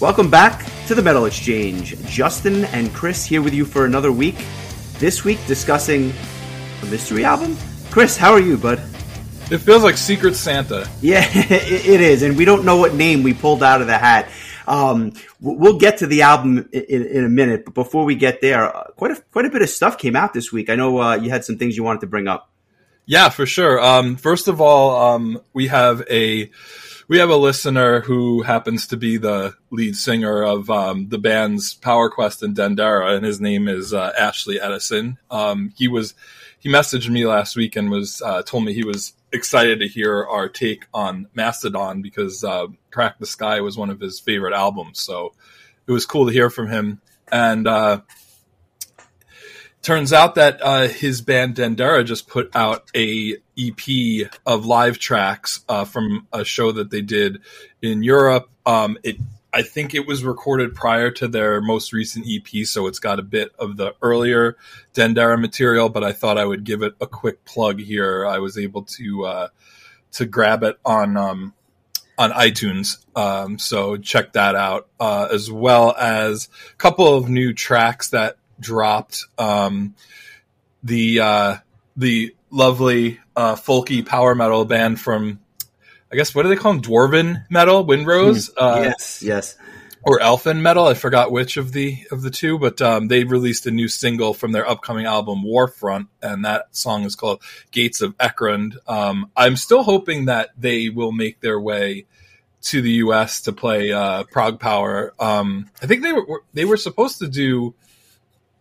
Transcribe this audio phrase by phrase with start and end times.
[0.00, 1.94] Welcome back to the Metal Exchange.
[2.06, 4.46] Justin and Chris here with you for another week.
[4.94, 6.14] This week discussing
[6.82, 7.54] a mystery album.
[7.90, 8.78] Chris, how are you, bud?
[9.50, 10.88] It feels like Secret Santa.
[11.02, 14.30] Yeah, it is, and we don't know what name we pulled out of the hat.
[14.66, 18.74] Um, we'll get to the album in, in, a minute, but before we get there,
[18.74, 20.70] uh, quite a quite a bit of stuff came out this week.
[20.70, 22.50] I know uh, you had some things you wanted to bring up.
[23.04, 23.78] Yeah, for sure.
[23.78, 26.50] Um, first of all, um, we have a
[27.10, 31.74] we have a listener who happens to be the lead singer of um, the bands
[31.74, 35.18] Power Quest and Dendera, and his name is uh, Ashley Edison.
[35.28, 36.14] Um, he was
[36.60, 40.24] he messaged me last week and was uh, told me he was excited to hear
[40.24, 45.00] our take on Mastodon because uh, Crack the Skye was one of his favorite albums.
[45.00, 45.32] So
[45.88, 47.00] it was cool to hear from him.
[47.32, 48.02] And uh,
[49.82, 55.64] turns out that uh, his band Dendera just put out a EP of live tracks
[55.68, 57.40] uh, from a show that they did
[57.82, 58.48] in Europe.
[58.66, 59.16] Um, it
[59.52, 63.22] I think it was recorded prior to their most recent EP, so it's got a
[63.22, 64.56] bit of the earlier
[64.94, 65.88] Dendera material.
[65.88, 68.24] But I thought I would give it a quick plug here.
[68.26, 69.48] I was able to uh,
[70.12, 71.54] to grab it on um,
[72.16, 77.52] on iTunes, um, so check that out, uh, as well as a couple of new
[77.52, 79.26] tracks that dropped.
[79.38, 79.94] Um,
[80.82, 81.56] the uh,
[81.96, 85.40] the lovely uh, folky power metal band from
[86.12, 86.82] I guess what do they call them?
[86.82, 88.50] Dwarven metal, Wind Rose.
[88.56, 88.64] Hmm.
[88.64, 89.56] Uh, yes, yes.
[90.02, 90.86] Or Elfin metal.
[90.86, 94.32] I forgot which of the of the two, but um, they released a new single
[94.32, 98.78] from their upcoming album Warfront, and that song is called Gates of Ekrund.
[98.88, 102.06] Um, I'm still hoping that they will make their way
[102.62, 103.42] to the U.S.
[103.42, 105.10] to play uh, ProgPower.
[105.20, 107.74] Um, I think they were they were supposed to do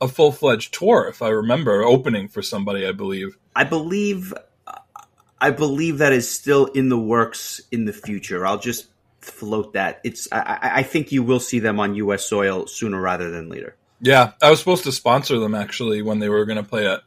[0.02, 2.86] a full fledged tour, if I remember, opening for somebody.
[2.86, 3.38] I believe.
[3.56, 4.34] I believe
[5.42, 8.46] I believe that is still in the works in the future.
[8.46, 8.88] I'll just
[9.22, 10.02] float that.
[10.04, 12.26] It's I, I think you will see them on U.S.
[12.26, 13.76] soil sooner rather than later.
[14.02, 17.02] Yeah, I was supposed to sponsor them actually when they were going to play at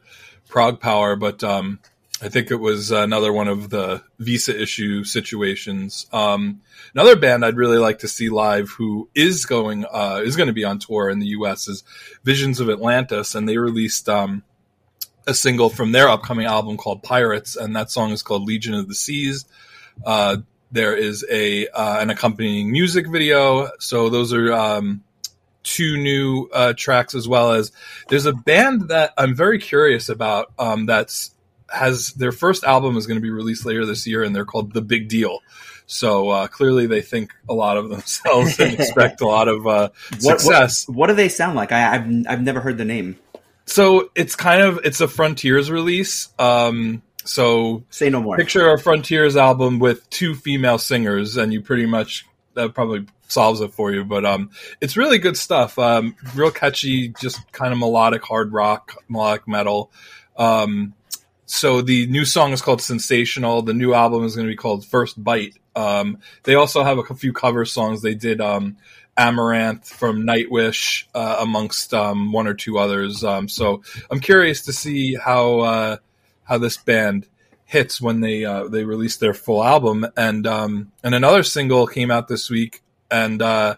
[0.47, 1.79] Prague ProgPower, but um,
[2.23, 6.07] I think it was another one of the visa issue situations.
[6.13, 6.61] Um,
[6.93, 10.53] another band I'd really like to see live who is going uh, is going to
[10.53, 11.67] be on tour in the U.S.
[11.67, 11.83] is
[12.23, 14.41] Visions of Atlantis, and they released um,
[15.27, 18.87] a single from their upcoming album called Pirates, and that song is called Legion of
[18.87, 19.43] the Seas.
[20.05, 20.37] Uh,
[20.71, 25.03] there is a uh, an accompanying music video, so those are um,
[25.63, 27.73] two new uh, tracks as well as
[28.07, 31.32] there's a band that I'm very curious about um, that's
[31.69, 34.73] has their first album is going to be released later this year, and they're called
[34.73, 35.39] The Big Deal.
[35.85, 39.89] So uh, clearly, they think a lot of themselves and expect a lot of uh,
[40.19, 40.85] success.
[40.87, 41.71] What, what, what, do they sound like?
[41.71, 43.17] I, have I've never heard the name.
[43.65, 46.29] So it's kind of it's a Frontiers release.
[46.37, 48.37] Um, so say no more.
[48.37, 52.25] Picture a Frontiers album with two female singers, and you pretty much
[52.55, 54.03] that probably solves it for you.
[54.03, 55.79] But um, it's really good stuff.
[55.79, 59.91] Um, real catchy, just kind of melodic hard rock, melodic metal.
[60.37, 60.93] Um,
[61.45, 63.61] so the new song is called Sensational.
[63.61, 65.55] The new album is going to be called First Bite.
[65.75, 68.01] Um, they also have a few cover songs.
[68.01, 68.77] They did um,
[69.17, 73.23] Amaranth from Nightwish, uh, amongst um, one or two others.
[73.23, 75.97] Um, so I'm curious to see how uh,
[76.43, 77.27] how this band
[77.65, 80.05] hits when they uh, they release their full album.
[80.15, 82.81] And um, and another single came out this week,
[83.11, 83.75] and uh,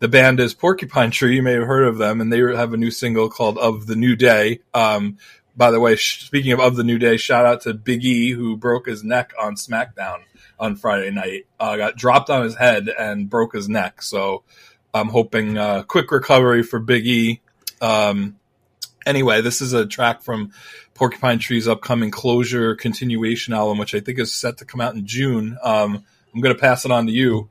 [0.00, 1.36] the band is Porcupine Tree.
[1.36, 3.96] You may have heard of them, and they have a new single called "Of the
[3.96, 5.18] New Day." Um,
[5.56, 8.56] by the way, speaking of of the new day, shout out to Big E who
[8.56, 10.20] broke his neck on SmackDown
[10.58, 11.46] on Friday night.
[11.58, 14.02] Uh, got dropped on his head and broke his neck.
[14.02, 14.42] So
[14.92, 17.40] I'm hoping uh, quick recovery for Big E.
[17.80, 18.36] Um,
[19.06, 20.52] anyway, this is a track from
[20.94, 25.06] Porcupine Tree's upcoming Closure continuation album, which I think is set to come out in
[25.06, 25.58] June.
[25.62, 26.04] Um,
[26.34, 27.50] I'm going to pass it on to you.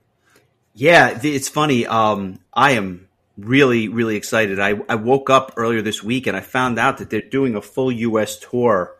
[0.73, 1.85] Yeah, it's funny.
[1.85, 3.02] Um, I am
[3.37, 4.59] really, really excited.
[4.59, 7.61] I, I woke up earlier this week and I found out that they're doing a
[7.61, 8.39] full U.S.
[8.39, 8.95] tour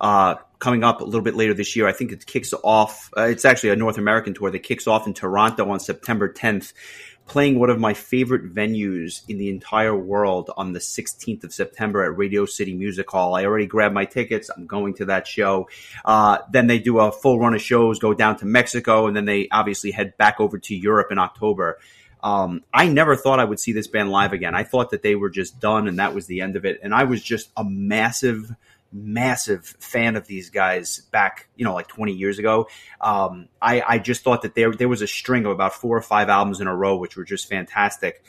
[0.00, 1.86] uh, coming up a little bit later this year.
[1.86, 3.10] I think it kicks off.
[3.16, 6.72] Uh, it's actually a North American tour that kicks off in Toronto on September 10th
[7.26, 12.04] playing one of my favorite venues in the entire world on the 16th of September
[12.04, 13.34] at Radio City Music Hall.
[13.34, 14.48] I already grabbed my tickets.
[14.48, 15.68] I'm going to that show.
[16.04, 19.24] Uh, then they do a full run of shows, go down to Mexico, and then
[19.24, 21.78] they obviously head back over to Europe in October.
[22.26, 24.52] Um, I never thought I would see this band live again.
[24.52, 26.80] I thought that they were just done and that was the end of it.
[26.82, 28.52] And I was just a massive
[28.92, 32.66] massive fan of these guys back, you know, like 20 years ago.
[33.00, 36.02] Um, I, I just thought that there there was a string of about four or
[36.02, 38.24] five albums in a row, which were just fantastic.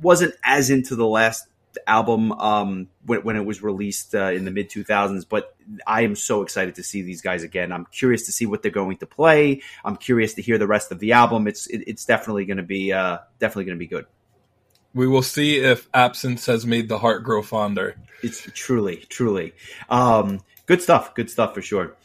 [0.00, 1.48] Wasn't as into the last
[1.86, 5.54] album um, when, when, it was released uh, in the mid 2000s, but
[5.86, 7.72] I am so excited to see these guys again.
[7.72, 9.62] I'm curious to see what they're going to play.
[9.84, 11.46] I'm curious to hear the rest of the album.
[11.46, 14.06] It's it, it's definitely going to be uh, definitely going to be good.
[14.94, 17.96] We will see if absence has made the heart grow fonder.
[18.22, 19.52] It's truly, truly
[19.90, 21.14] um, good stuff.
[21.14, 21.96] Good stuff for sure.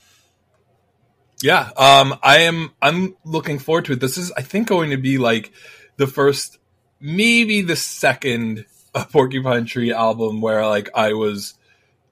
[1.41, 2.71] Yeah, um, I am.
[2.81, 4.00] I'm looking forward to it.
[4.00, 5.51] This is, I think, going to be like
[5.97, 6.59] the first,
[7.00, 11.56] maybe the second uh, Porcupine Tree album where like I was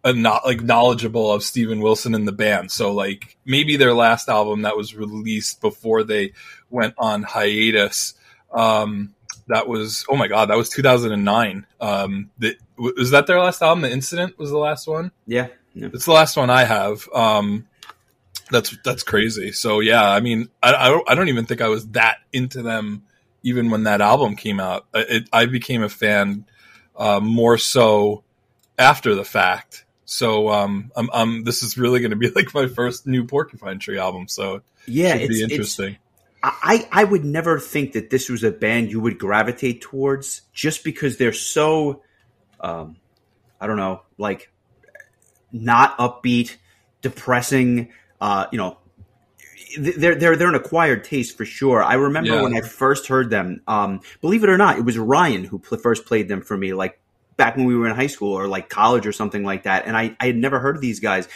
[0.04, 2.72] a not like knowledgeable of Steven Wilson and the band.
[2.72, 6.34] So like maybe their last album that was released before they
[6.70, 8.14] went on hiatus.
[8.52, 9.14] Um,
[9.48, 11.66] that was oh my god, that was 2009.
[11.82, 13.82] Um, the, was that their last album?
[13.82, 15.12] The Incident was the last one.
[15.28, 15.90] Yeah, yeah.
[15.92, 17.10] it's the last one I have.
[17.14, 17.68] Um,
[18.52, 19.52] that's that's crazy.
[19.52, 22.62] So yeah, I mean, I, I don't, I don't even think I was that into
[22.62, 23.04] them
[23.44, 24.86] even when that album came out.
[24.94, 26.46] It, I became a fan
[27.00, 28.24] uh, more so
[28.78, 29.86] after the fact.
[30.06, 33.80] So um, I'm, I'm, this is really going to be like my first new Porcupine
[33.80, 34.28] Tree album.
[34.28, 35.98] So yeah, it be interesting.
[36.42, 40.86] I, I would never think that this was a band you would gravitate towards just
[40.86, 42.02] because they're so,
[42.62, 42.96] um,
[43.60, 44.50] I don't know, like
[45.52, 46.56] not upbeat,
[47.02, 47.90] depressing.
[48.22, 48.78] Uh, you know,
[49.78, 51.84] they're they're they're an acquired taste for sure.
[51.84, 52.42] I remember yeah.
[52.42, 53.62] when I first heard them.
[53.68, 56.74] Um, believe it or not, it was Ryan who pl- first played them for me,
[56.74, 57.00] like
[57.38, 59.86] back when we were in high school or like college or something like that.
[59.86, 61.28] And I I had never heard of these guys.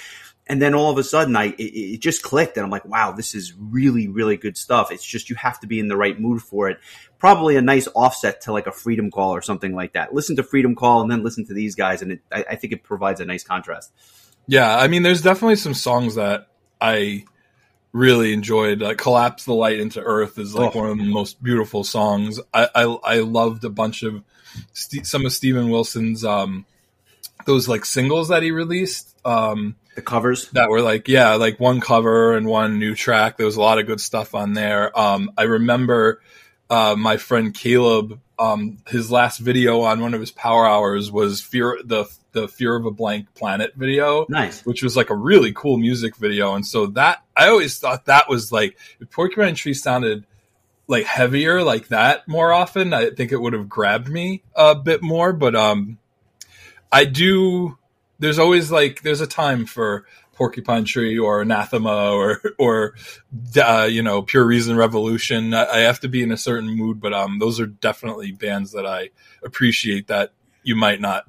[0.45, 3.13] And then all of a sudden, I it, it just clicked, and I'm like, "Wow,
[3.13, 6.19] this is really, really good stuff." It's just you have to be in the right
[6.19, 6.79] mood for it.
[7.17, 10.13] Probably a nice offset to like a Freedom Call or something like that.
[10.13, 12.73] Listen to Freedom Call, and then listen to these guys, and it, I, I think
[12.73, 13.93] it provides a nice contrast.
[14.45, 16.49] Yeah, I mean, there's definitely some songs that
[16.81, 17.23] I
[17.93, 18.81] really enjoyed.
[18.81, 20.79] Like "Collapse the Light into Earth" is like oh.
[20.79, 22.39] one of the most beautiful songs.
[22.53, 24.23] I I, I loved a bunch of
[24.73, 26.65] St- some of Steven Wilson's um
[27.45, 29.15] those like singles that he released.
[29.25, 33.37] Um, the covers that were like yeah, like one cover and one new track.
[33.37, 34.97] There was a lot of good stuff on there.
[34.97, 36.21] Um, I remember
[36.69, 38.19] uh, my friend Caleb.
[38.39, 42.75] Um, his last video on one of his power hours was fear the the Fear
[42.75, 44.25] of a Blank Planet video.
[44.27, 44.65] Nice.
[44.65, 46.55] Which was like a really cool music video.
[46.55, 50.25] And so that, I always thought that was like, if Porcupine Tree sounded
[50.87, 55.03] like heavier like that more often, I think it would have grabbed me a bit
[55.03, 55.31] more.
[55.31, 55.99] But, um,
[56.91, 57.77] I do,
[58.17, 62.95] there's always like, there's a time for Porcupine Tree or Anathema or, or,
[63.55, 65.53] uh, you know, Pure Reason Revolution.
[65.53, 68.71] I, I have to be in a certain mood, but, um, those are definitely bands
[68.73, 69.09] that I
[69.43, 70.31] appreciate that
[70.63, 71.25] you might not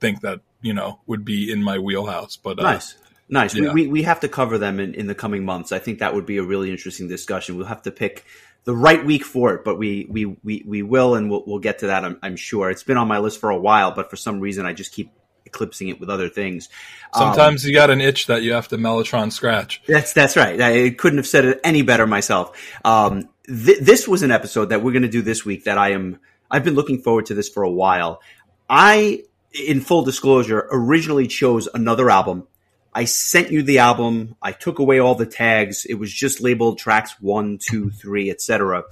[0.00, 2.36] think that you know would be in my wheelhouse.
[2.36, 2.96] But uh, nice,
[3.28, 3.54] nice.
[3.54, 3.72] Yeah.
[3.72, 5.72] We, we, we have to cover them in, in the coming months.
[5.72, 7.56] I think that would be a really interesting discussion.
[7.56, 8.24] We'll have to pick
[8.64, 11.78] the right week for it, but we we we, we will, and we'll we'll get
[11.78, 12.04] to that.
[12.04, 14.66] I'm, I'm sure it's been on my list for a while, but for some reason
[14.66, 15.10] I just keep
[15.46, 16.68] eclipsing it with other things.
[17.14, 19.82] Sometimes um, you got an itch that you have to Mellotron scratch.
[19.86, 20.60] That's that's right.
[20.60, 22.58] I couldn't have said it any better myself.
[22.84, 25.90] Um, th- this was an episode that we're going to do this week that I
[25.92, 26.18] am.
[26.50, 28.20] I've been looking forward to this for a while.
[28.68, 29.24] I
[29.54, 32.46] in full disclosure, originally chose another album.
[32.94, 34.36] I sent you the album.
[34.40, 35.84] I took away all the tags.
[35.84, 38.84] It was just labeled tracks one, two, three, etc.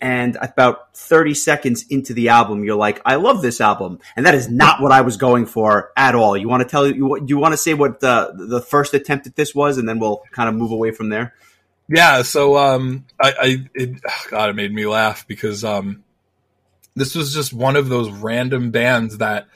[0.00, 3.98] And about 30 seconds into the album, you're like, I love this album.
[4.16, 6.36] And that is not what I was going for at all.
[6.36, 9.36] You want to tell you, you want to say what the, the first attempt at
[9.36, 9.76] this was?
[9.76, 11.34] And then we'll kind of move away from there.
[11.88, 12.22] Yeah.
[12.22, 16.04] So, um, I, I, it, oh God, it made me laugh because, um,
[16.96, 19.48] this was just one of those random bands that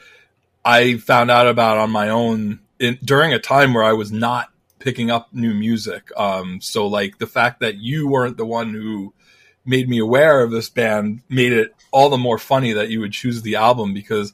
[0.64, 4.50] I found out about on my own in, during a time where I was not
[4.78, 6.10] picking up new music.
[6.16, 9.14] Um, so like the fact that you weren't the one who
[9.64, 13.12] made me aware of this band made it all the more funny that you would
[13.12, 14.32] choose the album because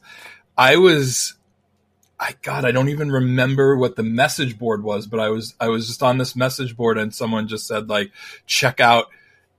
[0.57, 1.35] I was
[2.19, 5.69] I God, I don't even remember what the message board was, but I was I
[5.69, 8.11] was just on this message board and someone just said like
[8.45, 9.07] check out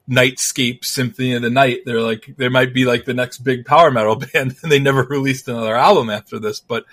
[0.09, 1.81] Nightscape Symphony of the Night.
[1.85, 5.02] They're like, they might be like the next big power metal band, and they never
[5.02, 6.61] released another album after this.
[6.61, 6.85] But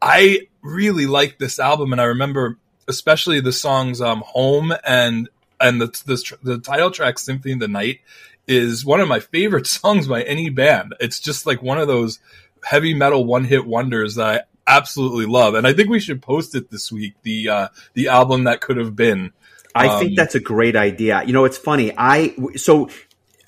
[0.00, 5.28] I really like this album, and I remember especially the songs um, "Home" and
[5.64, 8.00] and the, the the title track "Symphony of the Night"
[8.46, 10.94] is one of my favorite songs by any band.
[11.00, 12.20] It's just like one of those
[12.62, 14.26] heavy metal one hit wonders that
[14.66, 17.14] I absolutely love, and I think we should post it this week.
[17.22, 19.32] The uh, the album that could have been
[19.74, 21.22] I um, think that's a great idea.
[21.24, 21.92] You know, it's funny.
[21.96, 22.88] I so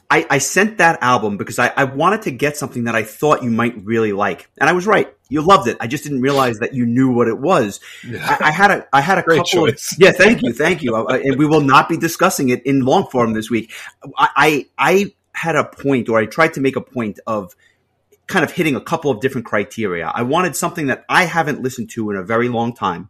[0.08, 3.42] I, I sent that album because I, I wanted to get something that I thought
[3.42, 5.12] you might really like, and I was right.
[5.28, 5.76] You loved it.
[5.80, 7.80] I just didn't realize that you knew what it was.
[8.06, 8.24] Yeah.
[8.24, 9.66] I, I, had a I had a great couple.
[9.66, 9.92] Choice.
[9.92, 10.94] Of, yeah, thank you, thank you.
[10.94, 13.72] Uh, and we will not be discussing it in long form this week.
[14.16, 17.56] I, I I had a point, or I tried to make a point of
[18.28, 20.06] kind of hitting a couple of different criteria.
[20.06, 23.08] I wanted something that I haven't listened to in a very long time,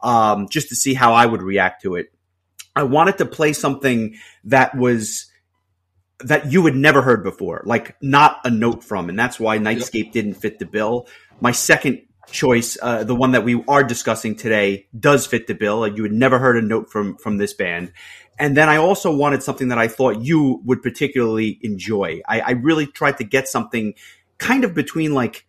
[0.00, 2.12] um, just to see how I would react to it.
[2.74, 5.26] I wanted to play something that was
[6.24, 10.06] that you had never heard before, like not a note from, and that's why Nightscape
[10.06, 10.12] yep.
[10.12, 11.06] didn't fit the bill.
[11.40, 15.86] My second choice, uh, the one that we are discussing today, does fit the bill.
[15.86, 17.92] You had never heard a note from from this band,
[18.38, 22.20] and then I also wanted something that I thought you would particularly enjoy.
[22.26, 23.94] I, I really tried to get something
[24.38, 25.46] kind of between like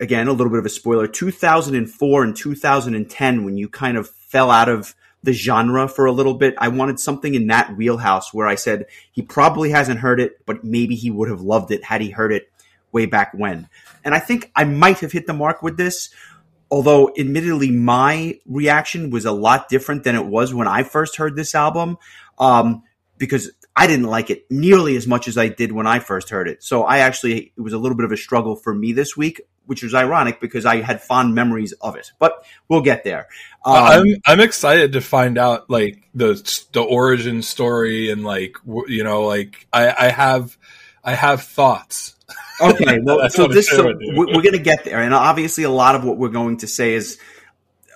[0.00, 4.50] again a little bit of a spoiler 2004 and 2010 when you kind of fell
[4.50, 6.54] out of the genre for a little bit.
[6.58, 10.64] I wanted something in that wheelhouse where I said he probably hasn't heard it, but
[10.64, 12.50] maybe he would have loved it had he heard it
[12.92, 13.68] way back when.
[14.04, 16.10] And I think I might have hit the mark with this,
[16.70, 21.36] although admittedly my reaction was a lot different than it was when I first heard
[21.36, 21.98] this album.
[22.38, 22.84] Um,
[23.18, 26.48] because I didn't like it nearly as much as I did when I first heard
[26.48, 26.62] it.
[26.62, 29.40] So I actually, it was a little bit of a struggle for me this week,
[29.68, 33.28] which was ironic because I had fond memories of it, but we'll get there.
[33.64, 36.34] Um, I'm, I'm excited to find out like the,
[36.72, 38.56] the origin story and like,
[38.86, 40.56] you know, like I, I have,
[41.04, 42.16] I have thoughts.
[42.62, 42.98] Okay.
[43.02, 45.02] Well, so this, so we're, we're going to get there.
[45.02, 47.18] And obviously a lot of what we're going to say is,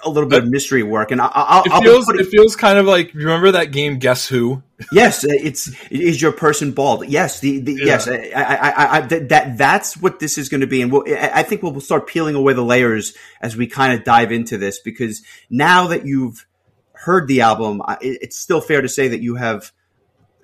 [0.05, 2.87] a little bit of mystery work, and I'll, it feels putting, it feels kind of
[2.87, 4.63] like remember that game Guess Who?
[4.93, 7.07] yes, uh, it's is your person bald?
[7.07, 7.85] Yes, the, the yeah.
[7.85, 11.43] yes, I, I, I, that that's what this is going to be, and we'll, I
[11.43, 15.23] think we'll start peeling away the layers as we kind of dive into this because
[15.51, 16.47] now that you've
[16.93, 19.73] heard the album, it's still fair to say that you have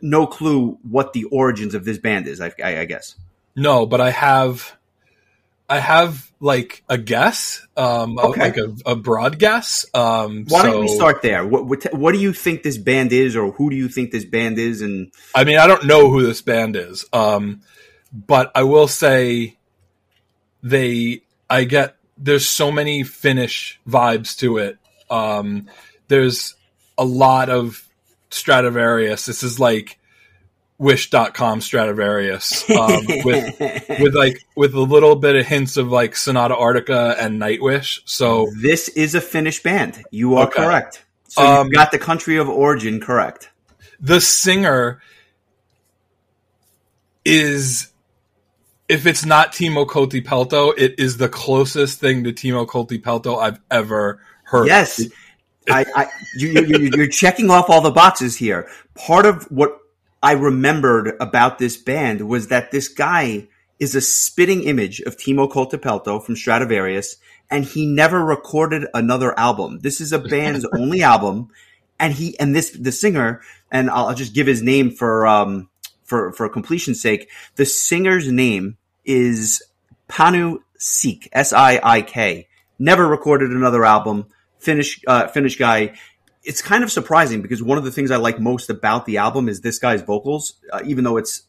[0.00, 2.40] no clue what the origins of this band is.
[2.40, 3.16] I, I guess.
[3.56, 4.77] No, but I have
[5.68, 8.40] I have like a guess, um, okay.
[8.40, 9.84] like a, a, broad guess.
[9.92, 11.46] Um, Why so, don't we start there?
[11.46, 14.24] What, what, what do you think this band is, or who do you think this
[14.24, 14.80] band is?
[14.80, 17.60] And I mean, I don't know who this band is, um,
[18.12, 19.58] but I will say
[20.62, 21.22] they.
[21.50, 24.78] I get there's so many Finnish vibes to it.
[25.10, 25.68] Um,
[26.08, 26.54] there's
[26.96, 27.86] a lot of
[28.30, 29.26] Stratovarius.
[29.26, 29.98] This is like
[30.78, 36.54] wish.com Stratovarius um, with with like with a little bit of hints of like Sonata
[36.54, 38.00] Arctica and Nightwish.
[38.04, 40.02] So this is a Finnish band.
[40.10, 40.62] You are okay.
[40.62, 41.04] correct.
[41.28, 43.50] So um, you got the country of origin correct.
[44.00, 45.02] The singer
[47.24, 47.92] is
[48.88, 54.20] if it's not Timo Kotipelto, it is the closest thing to Timo Kotipelto I've ever
[54.44, 54.66] heard.
[54.66, 55.06] Yes.
[55.70, 56.08] I, I
[56.38, 58.70] you, you, you're checking off all the boxes here.
[58.94, 59.78] Part of what
[60.22, 63.48] I remembered about this band was that this guy
[63.78, 67.16] is a spitting image of Timo Kotipelto from Stratovarius,
[67.50, 69.78] and he never recorded another album.
[69.80, 71.50] This is a band's only album,
[72.00, 75.68] and he and this the singer, and I'll, just give his name for um
[76.04, 77.30] for for completion's sake.
[77.54, 79.62] The singer's name is
[80.08, 82.48] Panu Siik, S I I K.
[82.78, 84.26] Never recorded another album.
[84.58, 85.96] Finnish uh, Finnish guy
[86.48, 89.50] it's kind of surprising because one of the things I like most about the album
[89.50, 91.42] is this guy's vocals, uh, even though it's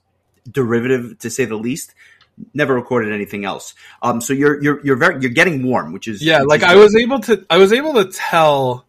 [0.51, 1.95] derivative to say the least.
[2.53, 3.75] Never recorded anything else.
[4.01, 6.41] Um, so you're you're you're very you're getting warm, which is yeah.
[6.41, 8.85] Which like is I was able to I was able to tell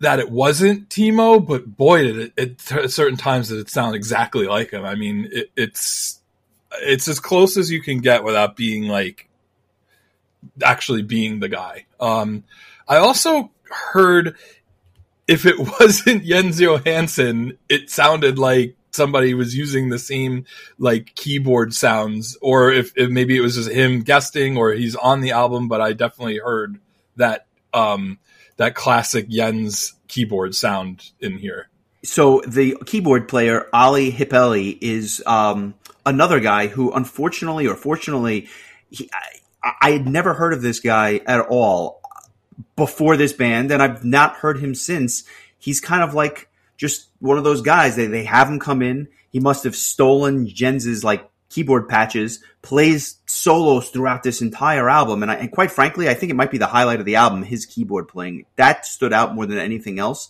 [0.00, 4.46] that it wasn't Timo, but boy, did it, at certain times that it sounded exactly
[4.46, 4.84] like him.
[4.84, 6.20] I mean, it, it's
[6.82, 9.28] it's as close as you can get without being like
[10.62, 11.86] actually being the guy.
[12.00, 12.44] Um,
[12.86, 14.36] I also heard
[15.28, 20.46] if it wasn't Jens Johansson, it sounded like somebody was using the same
[20.78, 25.20] like keyboard sounds, or if, if maybe it was just him guesting, or he's on
[25.20, 25.68] the album.
[25.68, 26.80] But I definitely heard
[27.16, 28.18] that um,
[28.56, 31.68] that classic Jens keyboard sound in here.
[32.04, 35.74] So the keyboard player Ali Hippeli is um,
[36.06, 38.48] another guy who, unfortunately or fortunately,
[38.90, 39.10] he,
[39.62, 41.97] I, I had never heard of this guy at all
[42.76, 45.24] before this band, and I've not heard him since.
[45.58, 47.96] He's kind of like just one of those guys.
[47.96, 49.08] They they have him come in.
[49.30, 55.30] He must have stolen Jens's like keyboard patches, plays solos throughout this entire album, and,
[55.30, 57.42] I, and quite frankly, I think it might be the highlight of the album.
[57.42, 60.28] His keyboard playing that stood out more than anything else.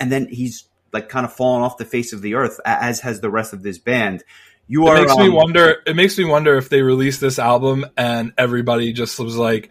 [0.00, 3.20] And then he's like kind of fallen off the face of the earth, as has
[3.20, 4.22] the rest of this band.
[4.66, 4.94] You it are.
[5.00, 5.82] Makes um, me wonder.
[5.86, 9.70] It makes me wonder if they released this album and everybody just was like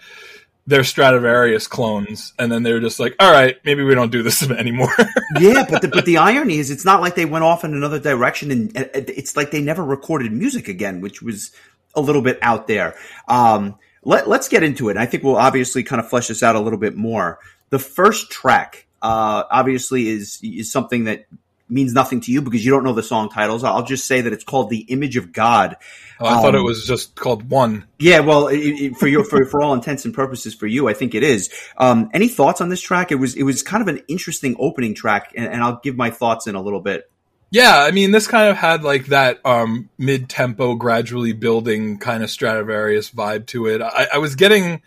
[0.67, 4.43] they're Stratovarius clones, and then they're just like, all right, maybe we don't do this
[4.51, 4.93] anymore.
[5.39, 7.99] yeah, but the, but the irony is, it's not like they went off in another
[7.99, 11.51] direction, and it's like they never recorded music again, which was
[11.95, 12.95] a little bit out there.
[13.29, 14.97] Um, let, us get into it.
[14.97, 17.39] I think we'll obviously kind of flesh this out a little bit more.
[17.69, 21.25] The first track, uh, obviously, is is something that
[21.69, 23.63] means nothing to you because you don't know the song titles.
[23.63, 25.77] I'll just say that it's called "The Image of God."
[26.19, 29.07] Oh, I um, thought it um, was just called "One." Yeah, well, it, it, for
[29.07, 31.49] your for for all intents and purposes, for you, I think it is.
[31.77, 33.11] Um, any thoughts on this track?
[33.11, 36.09] It was it was kind of an interesting opening track, and, and I'll give my
[36.09, 37.09] thoughts in a little bit.
[37.49, 42.29] Yeah, I mean, this kind of had like that um, mid-tempo, gradually building kind of
[42.29, 43.81] Stratovarius vibe to it.
[43.81, 44.81] I, I was getting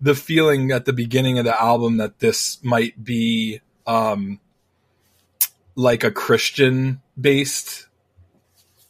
[0.00, 4.40] the feeling at the beginning of the album that this might be um,
[5.74, 7.86] like a Christian based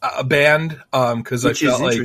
[0.01, 1.99] uh, band um because um, I felt like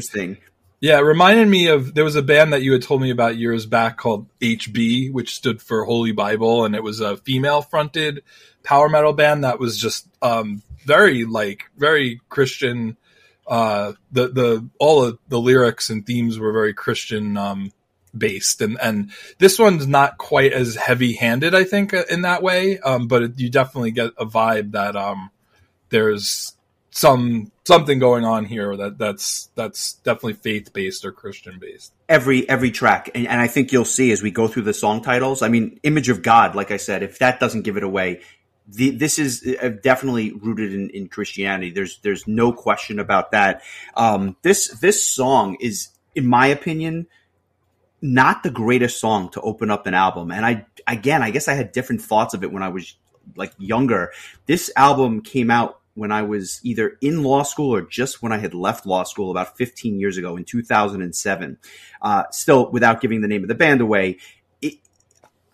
[0.81, 3.37] yeah, it reminded me of there was a band that you had told me about
[3.37, 8.23] years back called HB, which stood for Holy Bible, and it was a female fronted
[8.63, 12.97] power metal band that was just um, very like very Christian.
[13.47, 17.73] Uh, the the all of the lyrics and themes were very Christian um,
[18.17, 22.43] based, and and this one's not quite as heavy handed, I think, uh, in that
[22.43, 22.79] way.
[22.79, 25.31] Um, but it, you definitely get a vibe that um,
[25.91, 26.55] there's
[26.91, 31.93] some something going on here that that's that's definitely faith based or Christian based.
[32.09, 35.03] Every every track, and, and I think you'll see as we go through the song
[35.03, 35.43] titles.
[35.43, 38.21] I mean, "Image of God," like I said, if that doesn't give it away,
[38.69, 41.71] the, this is uh, definitely rooted in, in, Christianity.
[41.71, 43.63] There's there's no question about that.
[43.95, 47.07] Um, this this song is, in my opinion,
[48.01, 50.31] not the greatest song to open up an album.
[50.31, 52.95] And I again, I guess I had different thoughts of it when I was
[53.37, 54.13] like younger.
[54.47, 58.39] This album came out when I was either in law school or just when I
[58.39, 61.59] had left law school about 15 years ago in 2007.
[62.01, 64.19] Uh, still, without giving the name of the band away,
[64.63, 64.75] it,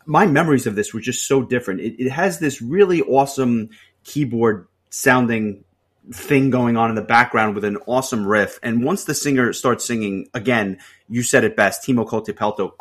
[0.05, 1.81] my memories of this were just so different.
[1.81, 3.71] It, it has this really awesome
[4.05, 5.65] keyboard sounding
[6.13, 8.59] thing going on in the background with an awesome riff.
[8.63, 12.73] And once the singer starts singing, again, you said it best, Timo Kotipelto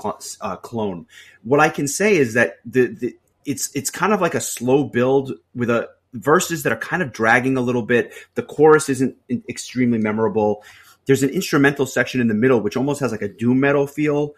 [0.42, 1.08] uh, clone.
[1.44, 4.86] What I can say is that the, the it's it's kind of like a slow
[4.86, 8.14] build with a verses that are kind of dragging a little bit.
[8.36, 9.16] The chorus isn't
[9.50, 10.64] extremely memorable.
[11.06, 14.34] There's an instrumental section in the middle which almost has like a doom metal feel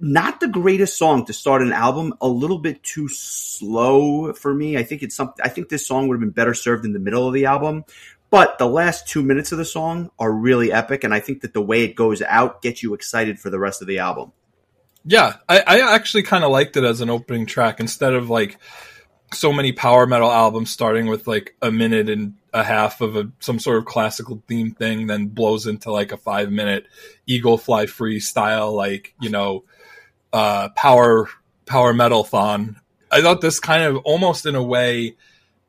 [0.00, 2.14] not the greatest song to start an album.
[2.20, 4.76] A little bit too slow for me.
[4.76, 5.44] I think it's something.
[5.44, 7.84] I think this song would have been better served in the middle of the album.
[8.30, 11.52] But the last two minutes of the song are really epic, and I think that
[11.52, 14.32] the way it goes out gets you excited for the rest of the album.
[15.04, 18.58] Yeah, I, I actually kind of liked it as an opening track instead of like
[19.32, 23.30] so many power metal albums starting with like a minute and a half of a,
[23.40, 26.86] some sort of classical theme thing, then blows into like a five minute
[27.26, 29.64] Eagle Fly Free style, like you know
[30.32, 31.28] uh, power
[31.66, 32.80] power metal thon.
[33.10, 35.16] I thought this kind of almost in a way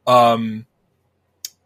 [0.06, 0.66] um,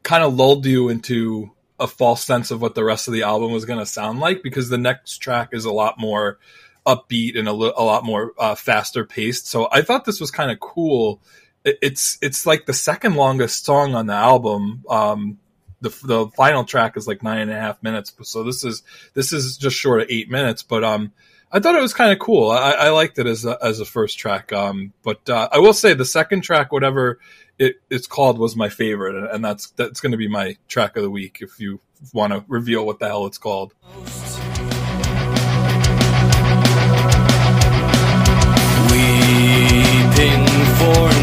[0.03, 3.51] kind of lulled you into a false sense of what the rest of the album
[3.51, 6.39] was going to sound like because the next track is a lot more
[6.85, 9.47] upbeat and a, a lot more uh, faster paced.
[9.47, 11.21] So I thought this was kind of cool.
[11.63, 14.83] It, it's it's like the second longest song on the album.
[14.89, 15.39] Um,
[15.81, 19.33] the the final track is like nine and a half minutes, so this is this
[19.33, 20.63] is just short of eight minutes.
[20.63, 21.11] But um,
[21.55, 22.51] I thought it was kind of cool.
[22.51, 24.51] I, I, liked it as a, as a first track.
[24.51, 27.17] Um, but uh, I will say the second track, whatever
[27.57, 31.03] it, it's called, was my favorite, and, that's that's going to be my track of
[31.03, 31.37] the week.
[31.39, 31.79] If you
[32.13, 33.73] want to reveal what the hell it's called.
[38.91, 41.14] Weeping for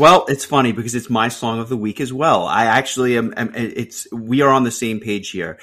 [0.00, 2.46] Well, it's funny because it's my song of the week as well.
[2.46, 5.58] I actually am, am, it's, we are on the same page here.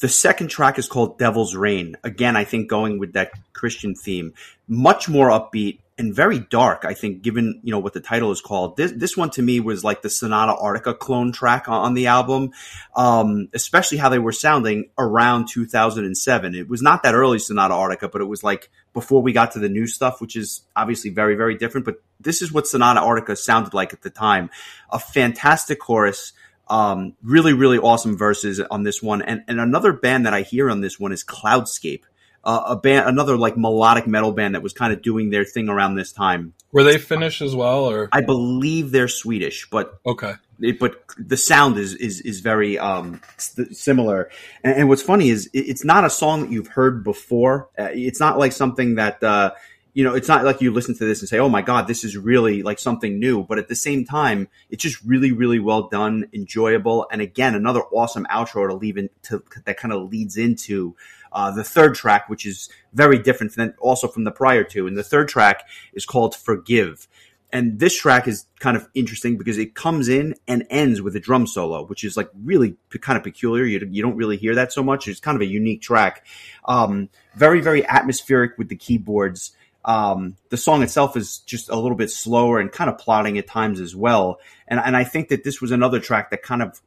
[0.00, 1.98] The second track is called Devil's Rain.
[2.02, 4.32] Again, I think going with that Christian theme,
[4.66, 6.84] much more upbeat, and very dark.
[6.84, 9.60] I think, given you know what the title is called, this this one to me
[9.60, 12.52] was like the Sonata Arctica clone track on the album,
[12.96, 16.54] um, especially how they were sounding around 2007.
[16.54, 19.58] It was not that early Sonata Arctica, but it was like before we got to
[19.58, 21.84] the new stuff, which is obviously very very different.
[21.84, 24.50] But this is what Sonata Arctica sounded like at the time.
[24.90, 26.32] A fantastic chorus.
[26.68, 29.20] Um, really, really awesome verses on this one.
[29.20, 32.04] And, and another band that I hear on this one is Cloudscape.
[32.44, 35.68] Uh, a band, another like melodic metal band that was kind of doing their thing
[35.68, 36.54] around this time.
[36.72, 41.36] Were they Finnish as well, or I believe they're Swedish, but okay, it, but the
[41.36, 44.30] sound is is is very um similar.
[44.64, 47.68] And, and what's funny is it, it's not a song that you've heard before.
[47.78, 49.22] Uh, it's not like something that.
[49.22, 49.52] Uh,
[49.94, 52.02] you know, it's not like you listen to this and say, "Oh my God, this
[52.02, 55.88] is really like something new." But at the same time, it's just really, really well
[55.88, 60.96] done, enjoyable, and again, another awesome outro to leave into that kind of leads into
[61.32, 64.86] uh, the third track, which is very different than also from the prior two.
[64.86, 67.08] And the third track is called "Forgive."
[67.52, 71.20] And this track is kind of interesting because it comes in and ends with a
[71.20, 73.64] drum solo, which is like really kind of peculiar.
[73.64, 75.06] You, you don't really hear that so much.
[75.06, 76.24] It's kind of a unique track.
[76.64, 79.52] Um, very, very atmospheric with the keyboards.
[79.84, 83.48] Um, the song itself is just a little bit slower and kind of plotting at
[83.48, 84.38] times as well.
[84.66, 86.80] And, and I think that this was another track that kind of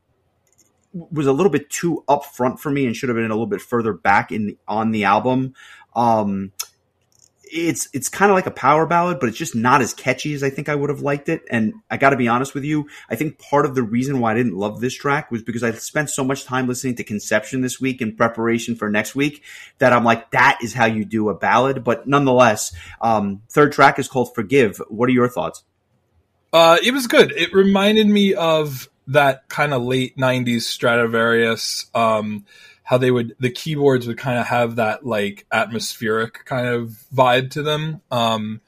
[0.95, 3.61] was a little bit too upfront for me and should have been a little bit
[3.61, 5.53] further back in the, on the album.
[5.95, 6.53] Um,
[7.43, 10.43] it's it's kind of like a power ballad, but it's just not as catchy as
[10.43, 11.43] I think I would have liked it.
[11.49, 14.31] And I got to be honest with you, I think part of the reason why
[14.31, 17.61] I didn't love this track was because I spent so much time listening to Conception
[17.61, 19.43] this week in preparation for next week
[19.77, 21.83] that I'm like, that is how you do a ballad.
[21.83, 25.63] But nonetheless, um, third track is called "Forgive." What are your thoughts?
[26.51, 27.31] Uh, it was good.
[27.31, 32.45] It reminded me of that kind of late '90s Stratovarius Um,
[32.85, 37.51] how they would the keyboards would kind of have that like atmospheric kind of vibe
[37.51, 38.01] to them.
[38.11, 38.61] Um,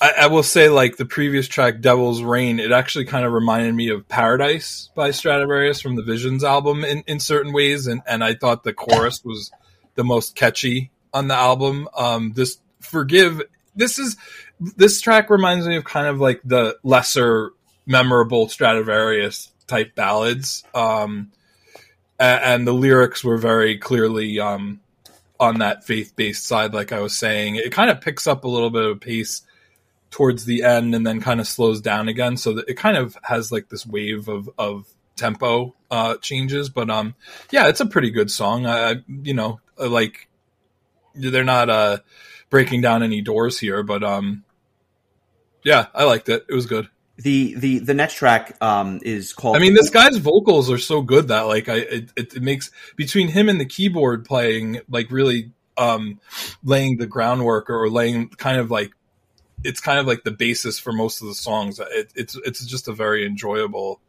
[0.00, 3.74] I, I, will say like the previous track Devil's Rain, it actually kind of reminded
[3.74, 8.24] me of Paradise by Stratovarius from the Visions album in, in certain ways, and and
[8.24, 9.52] I thought the chorus was
[9.96, 11.88] the most catchy on the album.
[11.94, 13.42] Um, this Forgive,
[13.76, 14.16] this is
[14.58, 17.52] this track reminds me of kind of like the lesser
[17.90, 20.62] memorable Stratovarius type ballads.
[20.72, 21.32] Um,
[22.20, 24.80] and the lyrics were very clearly um,
[25.40, 27.56] on that faith based side, like I was saying.
[27.56, 29.42] It kind of picks up a little bit of pace
[30.10, 32.36] towards the end and then kind of slows down again.
[32.36, 36.68] So that it kind of has like this wave of, of tempo uh, changes.
[36.68, 37.16] But um,
[37.50, 38.66] yeah, it's a pretty good song.
[38.66, 40.28] I, you know, like
[41.14, 41.98] they're not uh,
[42.50, 44.44] breaking down any doors here, but um,
[45.64, 46.44] yeah, I liked it.
[46.48, 46.88] It was good
[47.20, 49.56] the the the next track um, is called.
[49.56, 53.28] I mean, this guy's vocals are so good that like I it, it, makes between
[53.28, 56.18] him and the keyboard playing like really um,
[56.64, 58.92] laying the groundwork or laying kind of like
[59.62, 61.78] it's kind of like the basis for most of the songs.
[61.78, 64.00] It, it's it's just a very enjoyable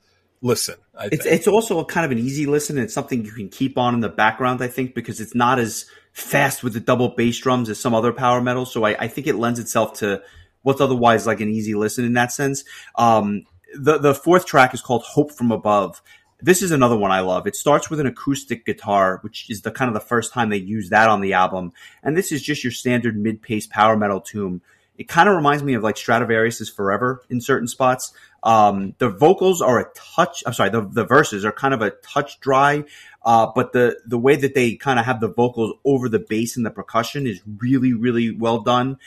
[0.42, 0.76] listen.
[0.98, 1.36] I it's think.
[1.36, 2.78] it's also a kind of an easy listen.
[2.78, 4.64] It's something you can keep on in the background.
[4.64, 8.14] I think because it's not as fast with the double bass drums as some other
[8.14, 8.66] power metal.
[8.66, 10.22] So I, I think it lends itself to
[10.64, 12.64] what's otherwise like an easy listen in that sense.
[12.96, 16.02] Um, the the fourth track is called Hope from Above.
[16.42, 17.46] This is another one I love.
[17.46, 20.58] It starts with an acoustic guitar, which is the kind of the first time they
[20.58, 21.72] use that on the album.
[22.02, 24.62] And this is just your standard mid-paced power metal tune.
[24.98, 28.14] It kind of reminds me of like Stratovarius's Forever in certain spots.
[28.44, 30.44] Um, the vocals are a touch.
[30.46, 32.84] I'm sorry, the, the verses are kind of a touch dry,
[33.24, 36.58] uh, but the the way that they kind of have the vocals over the bass
[36.58, 38.98] and the percussion is really really well done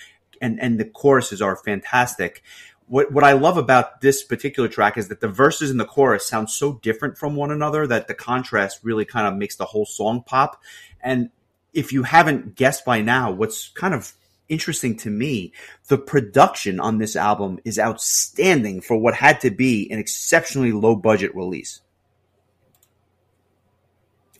[0.45, 2.43] and and the choruses are fantastic.
[2.87, 6.29] What what I love about this particular track is that the verses and the chorus
[6.29, 9.87] sound so different from one another that the contrast really kind of makes the whole
[9.87, 10.61] song pop.
[11.01, 11.31] And
[11.73, 14.13] if you haven't guessed by now, what's kind of
[14.51, 15.53] interesting to me,
[15.89, 20.95] the production on this album is outstanding for what had to be an exceptionally low
[20.95, 21.81] budget release.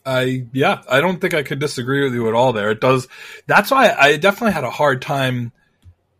[0.05, 2.69] I yeah, I don't think I could disagree with you at all there.
[2.69, 3.07] It does
[3.47, 5.51] that's why I definitely had a hard time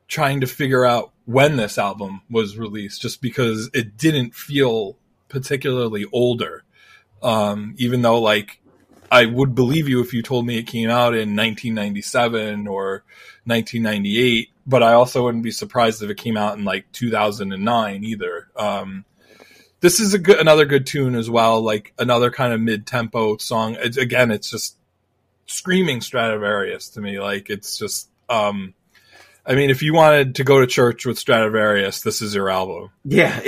[0.07, 4.97] trying to figure out when this album was released just because it didn't feel
[5.29, 6.63] particularly older.
[7.23, 8.61] Um, even though like
[9.11, 13.03] I would believe you if you told me it came out in 1997 or
[13.45, 18.47] 1998, but I also wouldn't be surprised if it came out in like 2009 either.
[18.55, 19.05] Um,
[19.79, 23.37] this is a good, another good tune as well, like another kind of mid tempo
[23.37, 23.77] song.
[23.77, 24.77] Again, it's just
[25.45, 27.19] screaming Stratovarius to me.
[27.19, 28.73] Like it's just, um,
[29.47, 32.89] I mean, if you wanted to go to church with Stratovarius, this is your album.
[33.03, 33.41] Yeah,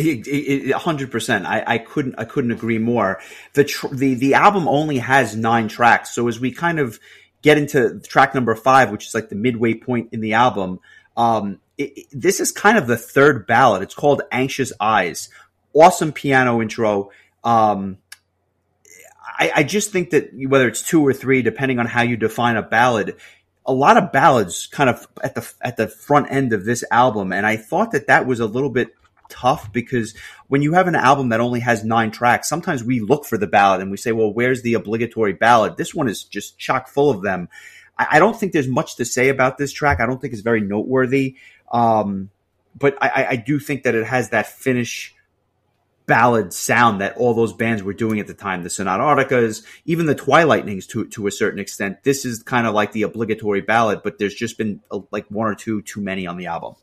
[0.78, 1.48] hundred percent.
[1.48, 3.20] I, I couldn't I couldn't agree more.
[3.54, 7.00] The tr- the the album only has nine tracks, so as we kind of
[7.42, 10.80] get into track number five, which is like the midway point in the album,
[11.16, 13.82] um, it, it, this is kind of the third ballad.
[13.82, 15.30] It's called "Anxious Eyes."
[15.74, 17.10] Awesome piano intro.
[17.44, 17.98] Um,
[19.40, 22.56] I, I just think that whether it's two or three, depending on how you define
[22.56, 23.18] a ballad,
[23.68, 27.34] a lot of ballads kind of at the at the front end of this album,
[27.34, 28.96] and I thought that that was a little bit
[29.30, 30.16] tough because
[30.48, 33.48] when you have an album that only has nine tracks, sometimes we look for the
[33.48, 35.78] ballad and we say, well, where's the obligatory ballad?
[35.78, 37.50] This one is just chock full of them.
[37.98, 40.00] I, I, don't think there's much to say about this track.
[40.00, 41.36] I don't think it's very noteworthy.
[41.72, 42.30] Um,
[42.78, 45.16] but I, I do think that it has that Finnish
[46.08, 48.64] ballad sound that all those bands were doing at the time.
[48.64, 52.04] The Sonata Arcticas, even the Twilightnings to to a certain extent.
[52.04, 55.48] This is kind of like the obligatory ballad, but there's just been a, like one
[55.48, 56.76] or two too many on the album.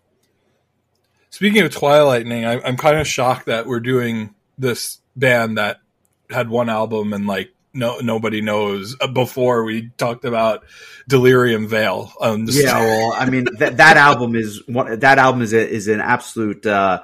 [1.31, 5.81] Speaking of Twilightning, I, I'm kind of shocked that we're doing this band that
[6.31, 10.65] had one album and like no nobody knows uh, before we talked about
[11.09, 12.13] Delirium Veil.
[12.21, 15.89] Um, yeah, well, I mean that that album is one that album is a, is
[15.89, 17.03] an absolute uh,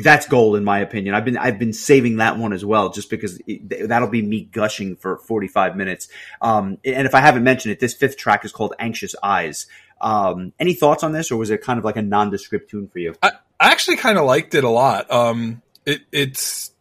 [0.00, 1.14] that's gold in my opinion.
[1.14, 4.42] I've been I've been saving that one as well, just because it, that'll be me
[4.42, 6.08] gushing for 45 minutes.
[6.40, 9.66] Um, and if I haven't mentioned it, this fifth track is called Anxious Eyes.
[10.00, 12.98] Um, any thoughts on this, or was it kind of like a nondescript tune for
[12.98, 13.14] you?
[13.22, 15.10] I, I actually kind of liked it a lot.
[15.10, 16.72] Um, it, it's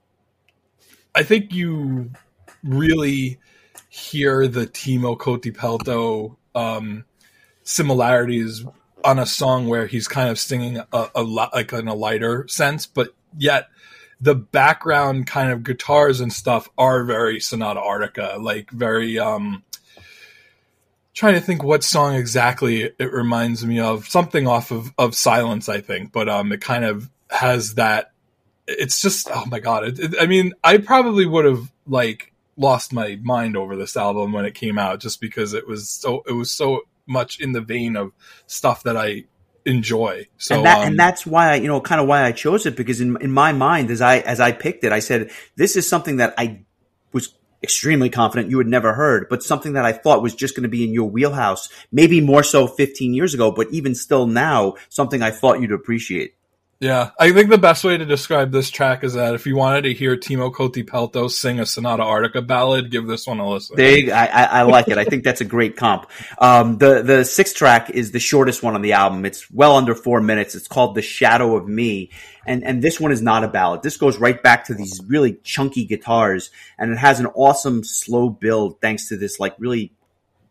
[1.13, 2.11] I think you
[2.63, 3.39] really
[3.89, 7.05] hear the Timo Kotipelto um,
[7.63, 8.65] similarities
[9.03, 12.85] on a song where he's kind of singing a, a like in a lighter sense,
[12.85, 13.69] but yet
[14.19, 19.63] the background kind of guitars and stuff are very Sonata Arctica, like very um
[21.13, 24.07] trying to think what song exactly it reminds me of.
[24.07, 28.11] Something off of, of Silence, I think, but um it kind of has that
[28.67, 29.85] it's just oh my god.
[29.87, 34.33] It, it, I mean, I probably would have like lost my mind over this album
[34.33, 36.81] when it came out just because it was so it was so
[37.11, 38.11] much in the vein of
[38.47, 39.25] stuff that I
[39.65, 40.27] enjoy.
[40.37, 42.65] So and, that, um, and that's why I, you know, kind of why I chose
[42.65, 45.75] it because in in my mind, as I as I picked it, I said this
[45.75, 46.63] is something that I
[47.11, 50.63] was extremely confident you had never heard, but something that I thought was just going
[50.63, 54.75] to be in your wheelhouse, maybe more so 15 years ago, but even still now,
[54.89, 56.33] something I thought you'd appreciate.
[56.81, 59.83] Yeah, I think the best way to describe this track is that if you wanted
[59.83, 63.75] to hear Timo Kotipelto sing a Sonata Arctica ballad, give this one a listen.
[64.09, 64.97] I, I, like it.
[64.97, 66.09] I think that's a great comp.
[66.39, 69.25] Um, the the sixth track is the shortest one on the album.
[69.25, 70.55] It's well under four minutes.
[70.55, 72.09] It's called "The Shadow of Me,"
[72.47, 73.83] and and this one is not a ballad.
[73.83, 78.27] This goes right back to these really chunky guitars, and it has an awesome slow
[78.27, 79.93] build thanks to this like really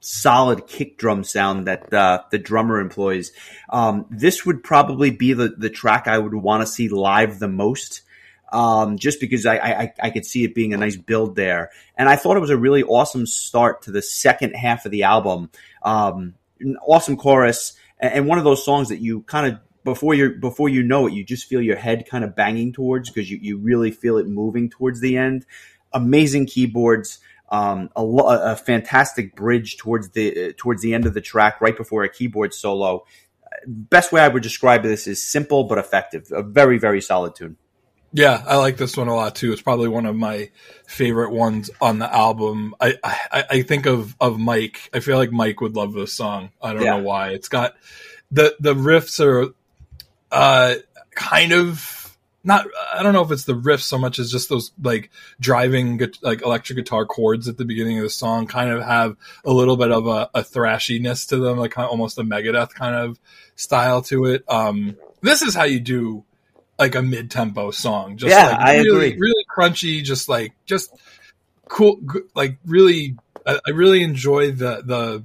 [0.01, 3.33] solid kick drum sound that uh, the drummer employs.
[3.69, 7.49] Um, this would probably be the, the track I would want to see live the
[7.49, 8.03] most.
[8.53, 11.71] Um, just because I, I, I could see it being a nice build there.
[11.97, 15.05] And I thought it was a really awesome start to the second half of the
[15.05, 15.51] album.
[15.85, 16.35] Um,
[16.85, 20.83] awesome chorus and one of those songs that you kind of before you before you
[20.83, 23.91] know it, you just feel your head kind of banging towards because you, you really
[23.91, 25.47] feel it moving towards the end.
[25.93, 27.19] Amazing keyboards
[27.51, 32.05] um, a, a, fantastic bridge towards the towards the end of the track, right before
[32.05, 33.05] a keyboard solo.
[33.67, 36.29] Best way I would describe this is simple but effective.
[36.31, 37.57] A very very solid tune.
[38.13, 39.53] Yeah, I like this one a lot too.
[39.53, 40.51] It's probably one of my
[40.87, 42.75] favorite ones on the album.
[42.81, 44.91] I I, I think of of Mike.
[44.93, 46.51] I feel like Mike would love this song.
[46.63, 46.97] I don't yeah.
[46.97, 47.31] know why.
[47.31, 47.75] It's got
[48.31, 49.53] the the riffs are
[50.31, 50.77] uh
[51.15, 52.00] kind of
[52.43, 56.01] not I don't know if it's the riff so much as just those like driving
[56.23, 59.77] like electric guitar chords at the beginning of the song kind of have a little
[59.77, 63.21] bit of a, a thrashiness to them, like kind of almost a Megadeth kind of
[63.57, 64.45] style to it.
[64.49, 66.25] Um, this is how you do
[66.79, 69.21] like a mid tempo song, just yeah, like I really, agree.
[69.21, 70.95] really crunchy, just like just
[71.69, 72.01] cool,
[72.35, 73.17] like really.
[73.47, 75.25] I, I really enjoy the the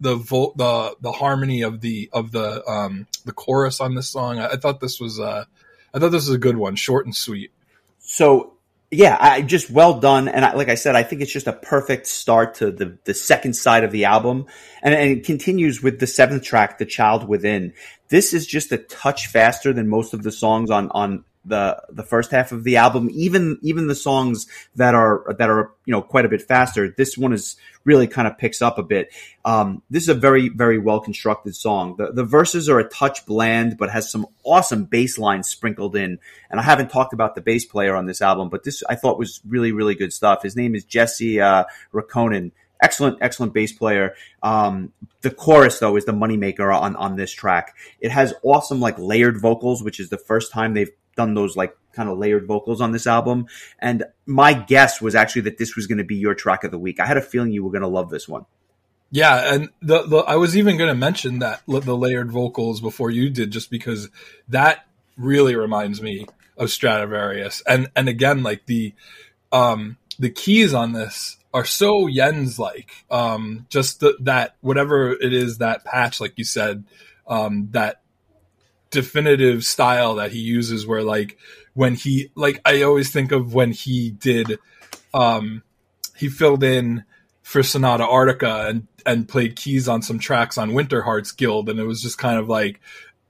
[0.00, 4.38] the vo- the the harmony of the of the um the chorus on this song.
[4.38, 5.44] I, I thought this was uh
[5.92, 7.50] I thought this was a good one, short and sweet.
[7.98, 8.54] So
[8.90, 11.52] yeah, I just well done, and I, like I said, I think it's just a
[11.52, 14.46] perfect start to the the second side of the album,
[14.82, 17.72] and, and it continues with the seventh track, "The Child Within."
[18.08, 22.02] This is just a touch faster than most of the songs on on the the
[22.02, 23.10] first half of the album.
[23.12, 27.18] Even even the songs that are that are you know quite a bit faster this
[27.18, 29.12] one is really kind of picks up a bit.
[29.44, 31.96] Um, this is a very very well constructed song.
[31.98, 36.18] The the verses are a touch bland but has some awesome bass lines sprinkled in.
[36.50, 39.18] And i haven't talked about the bass player on this album but this i thought
[39.18, 40.42] was really really good stuff.
[40.42, 42.52] His name is jesse uh, Rakonen.
[42.82, 44.14] Excellent, excellent bass player.
[44.42, 47.76] Um, the chorus though is the moneymaker on on this track.
[48.00, 51.76] It has awesome like layered vocals, which is the first time they've done those like
[51.92, 53.46] kind of layered vocals on this album.
[53.78, 56.78] And my guess was actually that this was going to be your track of the
[56.78, 57.00] week.
[57.00, 58.46] I had a feeling you were going to love this one.
[59.12, 63.10] Yeah, and the, the I was even going to mention that the layered vocals before
[63.10, 64.08] you did, just because
[64.48, 67.60] that really reminds me of Stratovarius.
[67.66, 68.94] And and again, like the
[69.50, 73.04] um the keys on this are so Jens like.
[73.10, 76.84] Um, just the, that whatever it is that patch, like you said,
[77.26, 78.00] um, that
[78.90, 81.38] definitive style that he uses where like
[81.74, 84.58] when he like I always think of when he did
[85.14, 85.62] um
[86.16, 87.04] he filled in
[87.42, 91.84] for Sonata Arctica and and played keys on some tracks on Winterheart's Guild, and it
[91.84, 92.80] was just kind of like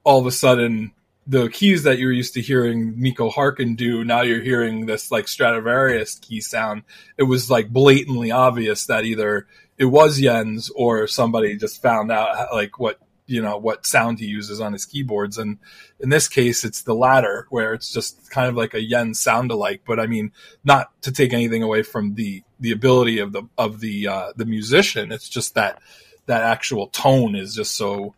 [0.04, 0.92] all of a sudden
[1.26, 5.26] the keys that you're used to hearing Mikko Härkin do, now you're hearing this like
[5.26, 6.82] Stratovarius key sound.
[7.16, 9.46] It was like blatantly obvious that either
[9.78, 12.98] it was Jens or somebody just found out like what
[13.30, 15.38] you know what sound he uses on his keyboards.
[15.38, 15.58] And
[16.00, 19.50] in this case it's the latter where it's just kind of like a Jens sound
[19.50, 19.82] alike.
[19.86, 20.32] But i mean
[20.64, 24.44] not to take anything away from the the ability of the of the uh the
[24.44, 25.80] musician it's just that
[26.26, 28.14] that actual tone is just so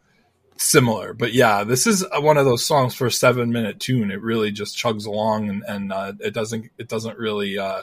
[0.57, 1.13] similar.
[1.13, 4.11] But yeah this is one of those songs for a seven minute tune.
[4.11, 7.83] It really just chugs along and and uh, it doesn't it doesn't really uh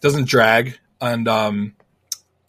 [0.00, 0.78] doesn't drag.
[1.00, 1.74] And um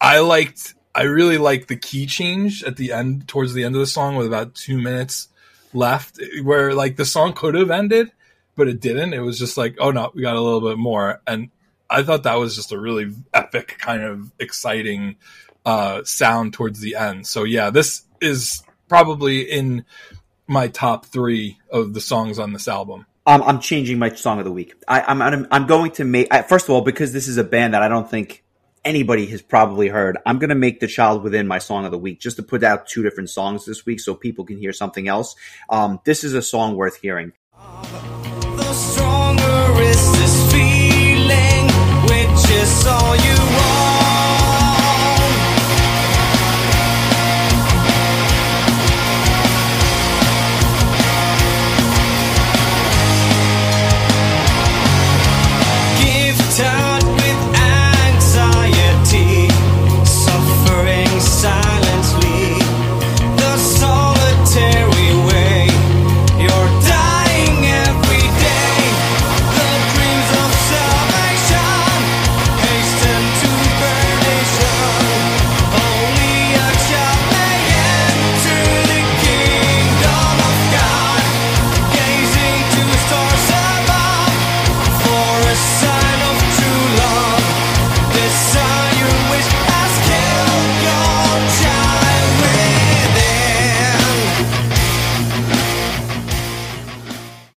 [0.02, 3.82] i liked I really like the key change at the end, towards the end of
[3.82, 5.28] the song, with about two minutes
[5.74, 8.14] left, where like the song could have ended,
[8.56, 9.14] but it didn't.
[9.14, 11.50] It was just like, oh no, we got a little bit more, and
[11.90, 15.18] I thought that was just a really epic, kind of exciting
[15.66, 17.28] uh, sound towards the end.
[17.28, 19.84] So yeah, this is probably in
[20.48, 23.06] my top three of the songs on this album.
[23.26, 24.76] Um, I'm changing my song of the week.
[24.88, 27.74] I, am I'm, I'm going to make first of all because this is a band
[27.74, 28.45] that I don't think
[28.86, 30.18] anybody has probably heard.
[30.26, 32.64] I'm going to make The Child Within my song of the week just to put
[32.64, 35.36] out two different songs this week so people can hear something else.
[35.70, 37.34] Um, this is a song worth hearing.
[37.56, 41.68] The stronger is this feeling,
[42.04, 43.75] which is all you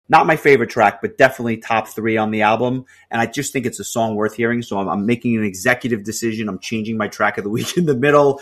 [0.09, 2.85] not my favorite track, but definitely top three on the album.
[3.11, 4.62] And I just think it's a song worth hearing.
[4.62, 6.49] So I'm, I'm making an executive decision.
[6.49, 8.40] I'm changing my track of the week in the middle.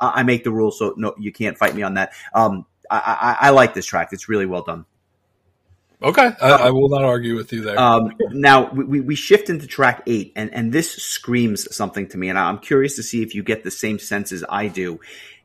[0.00, 2.12] I, I make the rules, so no, you can't fight me on that.
[2.34, 4.10] Um, I, I, I, like this track.
[4.12, 4.84] It's really well done.
[6.02, 7.78] Okay, I, I will not argue with you there.
[7.78, 12.28] Um, now we, we shift into track eight, and, and this screams something to me,
[12.28, 14.98] and I'm curious to see if you get the same sense as I do.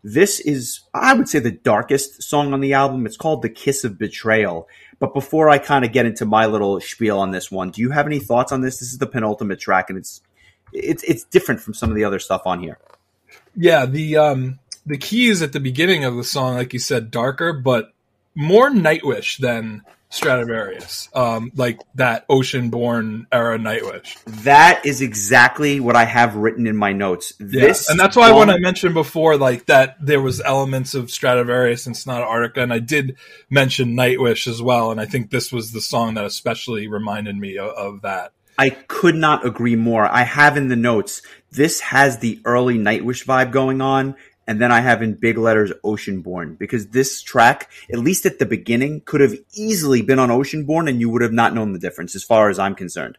[0.03, 3.05] This is, I would say, the darkest song on the album.
[3.05, 4.67] It's called "The Kiss of Betrayal."
[4.99, 7.91] But before I kind of get into my little spiel on this one, do you
[7.91, 8.79] have any thoughts on this?
[8.79, 10.21] This is the penultimate track, and it's
[10.73, 12.79] it's it's different from some of the other stuff on here.
[13.55, 17.53] Yeah, the um the keys at the beginning of the song, like you said, darker,
[17.53, 17.93] but
[18.33, 24.17] more Nightwish than Stratovarius, um, like that Oceanborn era Nightwish.
[24.43, 27.33] That is exactly what I have written in my notes.
[27.39, 27.91] This yeah.
[27.91, 31.97] and that's why when I mentioned before, like that there was elements of Stratovarius and
[31.97, 33.17] Sonata Arctica, and I did
[33.49, 37.57] mention Nightwish as well, and I think this was the song that especially reminded me
[37.57, 38.31] of, of that.
[38.57, 40.05] I could not agree more.
[40.05, 41.21] I have in the notes.
[41.51, 44.15] This has the early Nightwish vibe going on,
[44.47, 48.45] and then I have in big letters Oceanborn because this track, at least at the
[48.45, 52.15] beginning, could have easily been on Oceanborn and you would have not known the difference
[52.15, 53.17] as far as I'm concerned.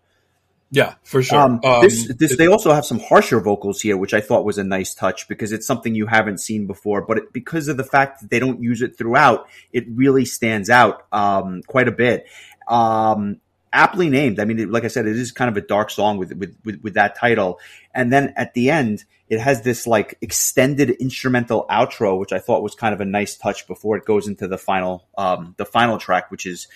[0.70, 1.38] Yeah, for sure.
[1.38, 4.44] Um, um, this, this, it, they also have some harsher vocals here, which I thought
[4.44, 7.02] was a nice touch because it's something you haven't seen before.
[7.02, 10.68] But it, because of the fact that they don't use it throughout, it really stands
[10.68, 12.26] out um, quite a bit.
[12.66, 13.40] Um,
[13.72, 14.40] aptly named.
[14.40, 16.82] I mean, like I said, it is kind of a dark song with, with, with,
[16.82, 17.60] with that title.
[17.94, 22.62] And then at the end, it has this like extended instrumental outro, which I thought
[22.62, 25.98] was kind of a nice touch before it goes into the final, um, the final
[25.98, 26.68] track, which is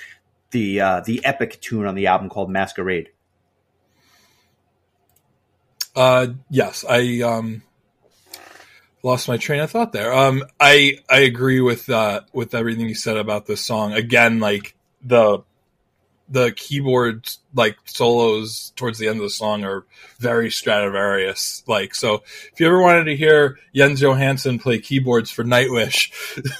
[0.51, 3.11] the, uh, the epic tune on the album called Masquerade.
[5.97, 7.63] Uh, yes, I, um,
[9.03, 10.13] lost my train of thought there.
[10.13, 13.93] Um, I, I agree with, uh, with everything you said about this song.
[13.93, 15.43] Again, like the,
[16.33, 19.85] the keyboard like solos towards the end of the song are
[20.19, 21.95] very Stratovarius like.
[21.95, 22.23] So
[22.53, 26.11] if you ever wanted to hear Jens Johansson play keyboards for Nightwish,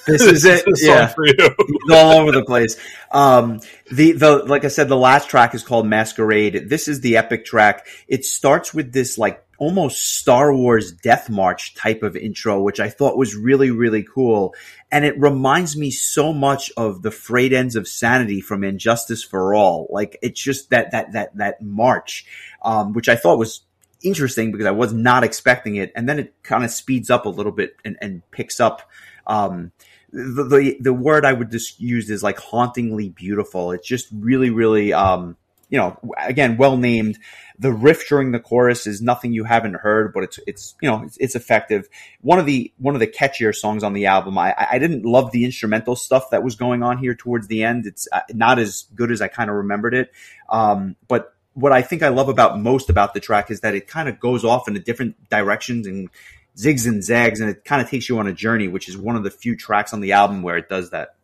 [0.07, 0.65] this is it.
[0.77, 1.35] yeah, for you.
[1.39, 2.77] He's all over the place.
[3.11, 3.61] Um,
[3.91, 6.69] the the like I said, the last track is called Masquerade.
[6.69, 7.87] This is the epic track.
[8.07, 12.89] It starts with this like almost Star Wars Death March type of intro, which I
[12.91, 14.57] thought was really, really cool.
[14.91, 19.23] And it reminds me so much of the frayed ends of sanity from And Justice
[19.23, 19.87] for All.
[19.89, 22.27] Like it's just that, that, that, that march,
[22.63, 23.61] um, which I thought was
[24.03, 27.29] interesting because I was not expecting it, and then it kind of speeds up a
[27.29, 28.91] little bit and, and picks up.
[29.29, 29.71] Um,
[30.11, 33.71] the, the, the word I would just use is like hauntingly beautiful.
[33.71, 35.37] It's just really, really, um,
[35.73, 37.19] you know, again, well named.
[37.59, 41.03] The riff during the chorus is nothing you haven't heard, but it's it's you know
[41.03, 41.89] it's, it's effective.
[42.21, 44.37] One of the one of the catchier songs on the album.
[44.37, 47.87] I I didn't love the instrumental stuff that was going on here towards the end.
[47.87, 50.13] It's uh, not as good as I kind of remembered it.
[50.51, 53.89] Um, but what I think I love about most about the track is that it
[53.89, 56.11] kind of goes off in a different directions and
[56.55, 59.17] zigs and zags, and it kind of takes you on a journey, which is one
[59.17, 61.15] of the few tracks on the album where it does that.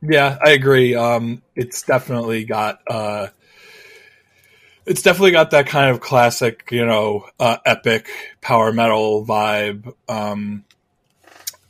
[0.00, 0.94] Yeah, I agree.
[0.94, 3.26] Um, it's definitely got uh,
[4.88, 8.08] it's definitely got that kind of classic, you know, uh, epic
[8.40, 9.94] power metal vibe.
[10.08, 10.64] Um,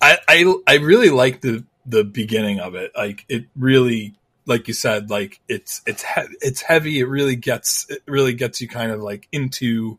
[0.01, 2.93] I, I I really like the the beginning of it.
[2.97, 4.15] Like it really,
[4.47, 7.01] like you said, like it's it's he- it's heavy.
[7.01, 9.99] It really gets it really gets you kind of like into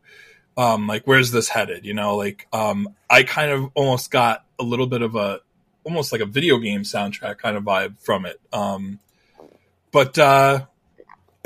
[0.57, 1.85] um, like where's this headed?
[1.85, 5.41] You know, like um, I kind of almost got a little bit of a
[5.83, 8.39] almost like a video game soundtrack kind of vibe from it.
[8.53, 8.99] Um,
[9.91, 10.65] but uh,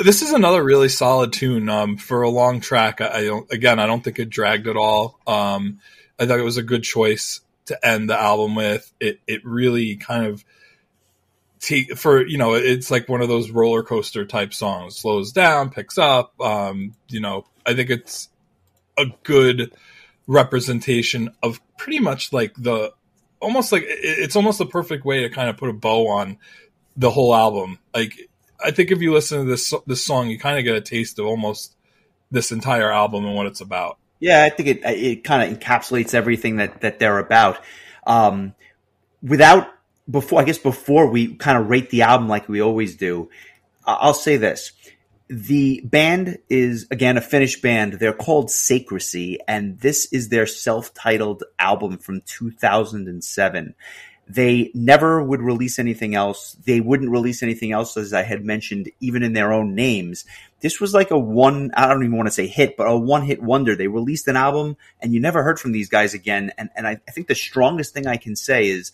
[0.04, 3.02] this is another really solid tune um, for a long track.
[3.02, 5.20] I, I, don't again, I don't think it dragged at all.
[5.26, 5.80] Um,
[6.20, 8.92] I thought it was a good choice to end the album with.
[9.00, 10.44] It it really kind of
[11.98, 14.98] for you know it's like one of those roller coaster type songs.
[14.98, 16.40] Slows down, picks up.
[16.40, 18.30] Um, you know, I think it's
[18.98, 19.74] a good
[20.28, 22.94] representation of pretty much like the
[23.40, 26.38] almost like it's almost the perfect way to kind of put a bow on
[26.96, 27.80] the whole album.
[27.94, 28.30] Like
[28.64, 31.20] I think if you listen to this this song, you kind of get a taste
[31.20, 31.76] of almost
[32.32, 33.98] this entire album and what it's about.
[34.20, 37.60] Yeah, I think it it kind of encapsulates everything that that they're about.
[38.06, 38.56] Um,
[39.22, 39.68] without
[40.10, 43.30] before, I guess before we kind of rate the album like we always do,
[43.86, 44.72] I'll say this:
[45.30, 47.94] the band is again a Finnish band.
[47.94, 53.76] They're called Sacrisy, and this is their self-titled album from 2007
[54.28, 56.56] they never would release anything else.
[56.66, 60.26] They wouldn't release anything else, as I had mentioned, even in their own names.
[60.62, 63.24] This was like a one, I don't even want to say hit, but a one
[63.24, 63.76] hit wonder.
[63.76, 66.52] They released an album and you never heard from these guys again.
[66.58, 68.94] And, and I, I think the strongest thing I can say is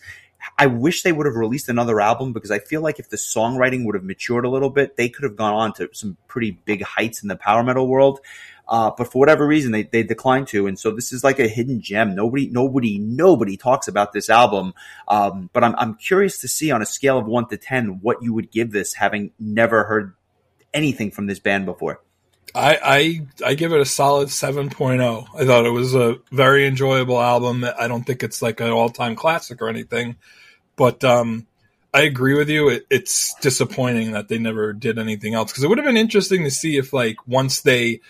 [0.58, 3.84] I wish they would have released another album because I feel like if the songwriting
[3.84, 6.82] would have matured a little bit, they could have gone on to some pretty big
[6.82, 8.20] heights in the power metal world.
[8.70, 10.68] Uh, but for whatever reason, they, they declined to.
[10.68, 12.14] And so this is like a hidden gem.
[12.14, 14.74] Nobody, nobody, nobody talks about this album.
[15.08, 18.22] Um, but I'm, I'm curious to see on a scale of one to 10 what
[18.22, 20.14] you would give this, having never heard
[20.72, 22.00] anything from this band before.
[22.54, 22.78] I,
[23.42, 25.26] I, I give it a solid 7.0.
[25.34, 27.66] I thought it was a very enjoyable album.
[27.76, 30.16] I don't think it's like an all time classic or anything,
[30.76, 31.44] but um,
[31.92, 32.68] I agree with you.
[32.68, 36.44] It, it's disappointing that they never did anything else because it would have been interesting
[36.44, 38.00] to see if like once they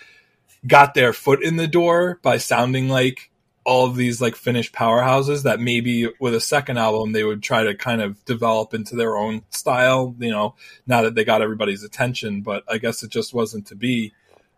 [0.67, 3.31] got their foot in the door by sounding like
[3.65, 7.63] all of these like Finnish powerhouses that maybe with a second album they would try
[7.65, 10.55] to kind of develop into their own style, you know,
[10.87, 14.13] now that they got everybody's attention, but I guess it just wasn't to be.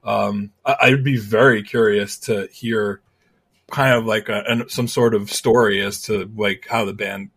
[0.04, 3.00] Um, I, would be very curious to hear
[3.70, 7.30] kind of like a, an, some sort of story as to like how the band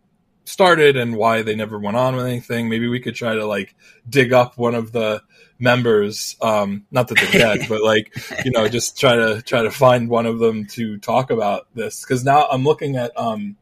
[0.46, 2.70] started and why they never went on with anything.
[2.70, 3.76] Maybe we could try to like
[4.10, 5.22] dig up one of the
[5.58, 9.72] members um not that they're dead but like you know just try to try to
[9.72, 12.02] find one of them to talk about this.
[12.02, 13.56] Because now i'm looking at um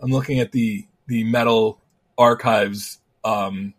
[0.00, 1.80] i'm looking at the the metal
[2.18, 3.74] archives um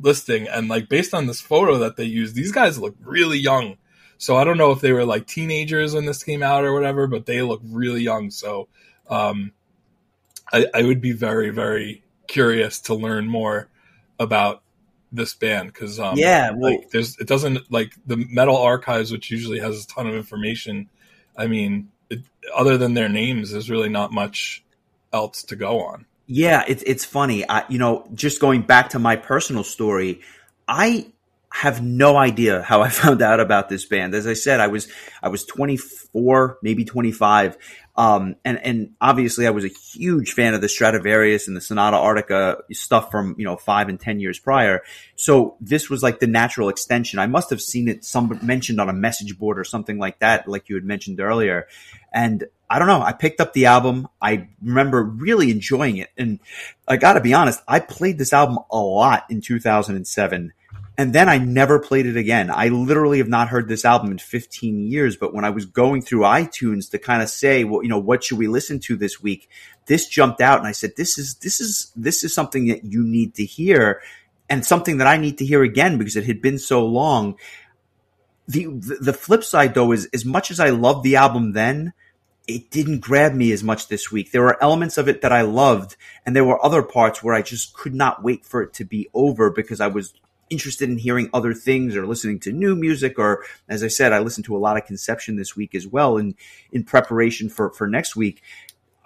[0.00, 3.76] listing and like based on this photo that they use these guys look really young.
[4.16, 7.06] So i don't know if they were like teenagers when this came out or whatever
[7.06, 8.30] but they look really young.
[8.30, 8.68] So
[9.10, 9.52] um
[10.52, 13.68] i i would be very very curious to learn more
[14.18, 14.62] about
[15.12, 19.30] this band because um, yeah, well, like there's it doesn't like the Metal Archives, which
[19.30, 20.88] usually has a ton of information.
[21.36, 22.20] I mean, it,
[22.54, 24.62] other than their names, there's really not much
[25.12, 26.06] else to go on.
[26.26, 27.48] Yeah, it's it's funny.
[27.48, 30.20] I, you know, just going back to my personal story,
[30.66, 31.06] I
[31.58, 34.14] have no idea how I found out about this band.
[34.14, 34.86] As I said, I was
[35.20, 37.58] I was 24, maybe 25,
[37.96, 41.96] um, and and obviously I was a huge fan of the Stratovarius and the Sonata
[41.96, 44.82] Arctica stuff from you know five and ten years prior.
[45.16, 47.18] So this was like the natural extension.
[47.18, 50.46] I must have seen it some mentioned on a message board or something like that,
[50.46, 51.66] like you had mentioned earlier.
[52.12, 53.02] And I don't know.
[53.02, 54.06] I picked up the album.
[54.22, 56.38] I remember really enjoying it, and
[56.86, 57.60] I got to be honest.
[57.66, 60.52] I played this album a lot in 2007
[60.98, 62.50] and then I never played it again.
[62.50, 66.02] I literally have not heard this album in 15 years, but when I was going
[66.02, 69.22] through iTunes to kind of say, well, you know, what should we listen to this
[69.22, 69.48] week?
[69.86, 73.04] This jumped out and I said, this is, this is, this is something that you
[73.04, 74.02] need to hear
[74.50, 77.36] and something that I need to hear again because it had been so long.
[78.48, 78.66] the
[79.00, 81.92] the flip side though is as much as I loved the album then,
[82.48, 84.32] it didn't grab me as much this week.
[84.32, 87.42] There were elements of it that I loved, and there were other parts where I
[87.42, 90.14] just could not wait for it to be over because I was
[90.50, 94.20] interested in hearing other things or listening to new music or as I said, I
[94.20, 96.34] listened to a lot of conception this week as well in
[96.72, 98.42] in preparation for for next week.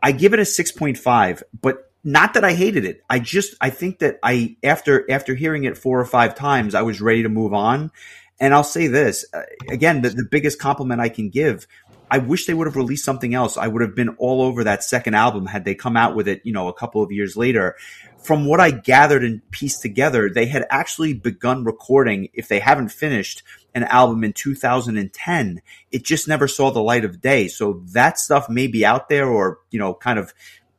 [0.02, 3.02] I give it a 6.5, but not that I hated it.
[3.08, 6.82] I just I think that I after after hearing it four or five times, I
[6.82, 7.92] was ready to move on.
[8.40, 11.66] And I'll say this uh, again: the, the biggest compliment I can give.
[12.10, 13.56] I wish they would have released something else.
[13.56, 16.42] I would have been all over that second album had they come out with it,
[16.44, 17.76] you know, a couple of years later.
[18.22, 22.90] From what I gathered and pieced together, they had actually begun recording, if they haven't
[22.90, 23.42] finished,
[23.74, 25.60] an album in 2010.
[25.90, 27.48] It just never saw the light of day.
[27.48, 30.32] So that stuff may be out there or, you know, kind of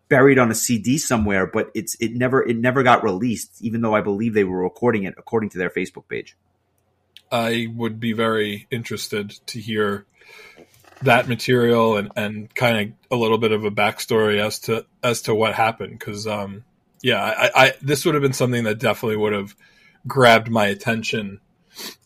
[0.07, 3.95] buried on a CD somewhere, but it's it never it never got released, even though
[3.95, 6.37] I believe they were recording it according to their Facebook page.
[7.31, 10.05] I would be very interested to hear
[11.01, 15.23] that material and, and kind of a little bit of a backstory as to as
[15.23, 16.63] to what happened because um,
[17.03, 19.55] yeah I, I this would have been something that definitely would have
[20.07, 21.39] grabbed my attention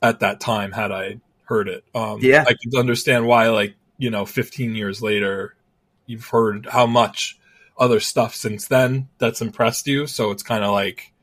[0.01, 4.09] at that time had I heard it um, yeah I could understand why like you
[4.09, 5.55] know 15 years later
[6.07, 7.37] you've heard how much
[7.77, 10.07] other stuff since then that's impressed you.
[10.07, 11.13] So it's kind of like,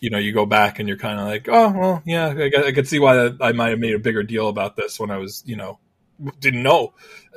[0.00, 2.72] you know, you go back and you're kind of like, oh, well, yeah, I, I
[2.72, 5.42] could see why I might have made a bigger deal about this when I was,
[5.46, 5.78] you know,
[6.38, 6.92] didn't know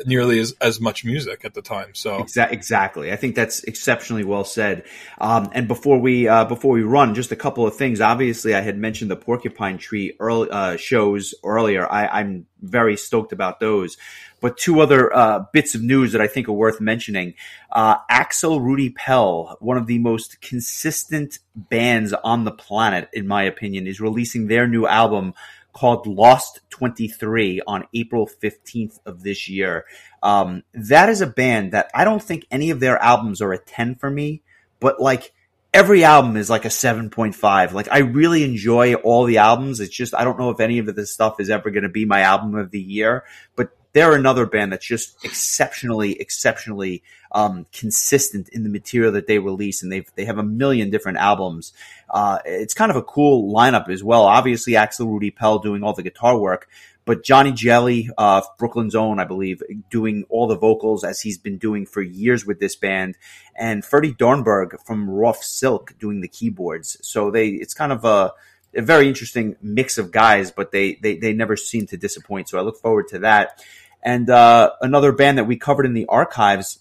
[0.05, 1.93] nearly as, as much music at the time.
[1.93, 4.83] So exactly, I think that's exceptionally well said.
[5.19, 8.01] Um, and before we uh, before we run, just a couple of things.
[8.01, 11.89] Obviously, I had mentioned the Porcupine Tree early, uh, shows earlier.
[11.89, 13.97] I, I'm very stoked about those.
[14.41, 17.35] But two other uh, bits of news that I think are worth mentioning.
[17.71, 23.43] Uh, Axel Rudi Pell, one of the most consistent bands on the planet, in my
[23.43, 25.33] opinion, is releasing their new album
[25.73, 29.85] called Lost 23 on April 15th of this year.
[30.21, 33.57] Um, that is a band that I don't think any of their albums are a
[33.57, 34.43] 10 for me,
[34.79, 35.33] but like
[35.73, 37.73] every album is like a 7.5.
[37.73, 39.79] Like I really enjoy all the albums.
[39.79, 42.05] It's just, I don't know if any of this stuff is ever going to be
[42.05, 43.23] my album of the year,
[43.55, 49.39] but they're another band that's just exceptionally, exceptionally um, consistent in the material that they
[49.39, 51.73] release, and they they have a million different albums.
[52.09, 54.23] Uh, it's kind of a cool lineup as well.
[54.23, 56.67] Obviously, Axel Rudi Pell doing all the guitar work,
[57.05, 61.57] but Johnny Gioeli, uh, Brooklyn's own, I believe, doing all the vocals as he's been
[61.57, 63.17] doing for years with this band,
[63.55, 66.97] and Ferdy Dornberg from Rough Silk doing the keyboards.
[67.01, 68.31] So they, it's kind of a,
[68.75, 72.49] a very interesting mix of guys, but they, they, they never seem to disappoint.
[72.49, 73.61] So I look forward to that.
[74.03, 76.79] And uh, another band that we covered in the archives,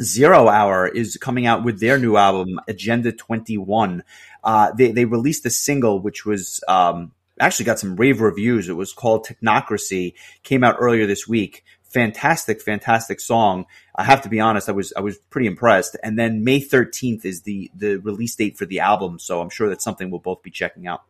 [0.00, 4.04] Zero Hour, is coming out with their new album, Agenda 21.
[4.44, 8.68] Uh, they, they released a single, which was um, actually got some rave reviews.
[8.68, 11.64] It was called Technocracy, came out earlier this week.
[11.84, 13.66] Fantastic, fantastic song.
[13.96, 15.96] I have to be honest, I was I was pretty impressed.
[16.04, 19.68] And then May 13th is the the release date for the album, so I'm sure
[19.68, 21.02] that's something we'll both be checking out.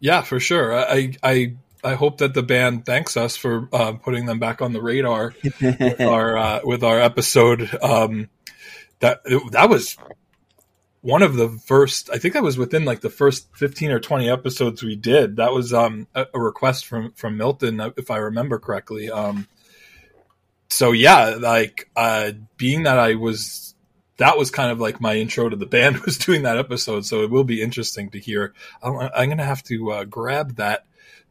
[0.00, 0.74] Yeah, for sure.
[0.74, 1.54] I I
[1.86, 5.34] I hope that the band thanks us for uh, putting them back on the radar
[5.60, 7.70] with our uh, with our episode.
[7.80, 8.28] Um,
[8.98, 9.20] that
[9.52, 9.96] that was
[11.02, 12.10] one of the first.
[12.10, 15.36] I think that was within like the first fifteen or twenty episodes we did.
[15.36, 19.08] That was um, a, a, request from from Milton, uh, if I remember correctly.
[19.08, 19.46] Um,
[20.68, 23.76] so yeah, like uh, being that I was
[24.16, 27.06] that was kind of like my intro to the band was doing that episode.
[27.06, 28.54] So it will be interesting to hear.
[28.82, 30.84] I'm, I'm going to have to uh, grab that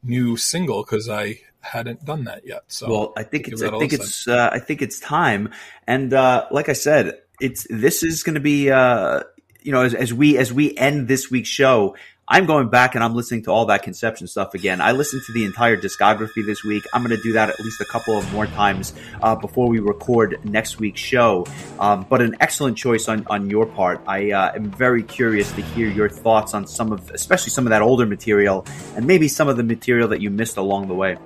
[0.05, 2.63] new single because I hadn't done that yet.
[2.67, 5.51] So well, I think it's I think it's uh, I think it's time.
[5.87, 9.23] And uh, like I said, it's this is going to be uh,
[9.61, 11.95] you know as, as we as we end this week's show.
[12.27, 14.81] I'm going back and I'm listening to all that conception stuff again.
[14.81, 16.83] I listened to the entire discography this week.
[16.91, 19.77] I'm going to do that at least a couple of more times uh, before we
[19.77, 21.45] record next week's show.
[21.79, 24.01] Um, but an excellent choice on, on your part.
[24.07, 27.69] I uh, am very curious to hear your thoughts on some of, especially some of
[27.69, 28.65] that older material
[28.95, 31.17] and maybe some of the material that you missed along the way.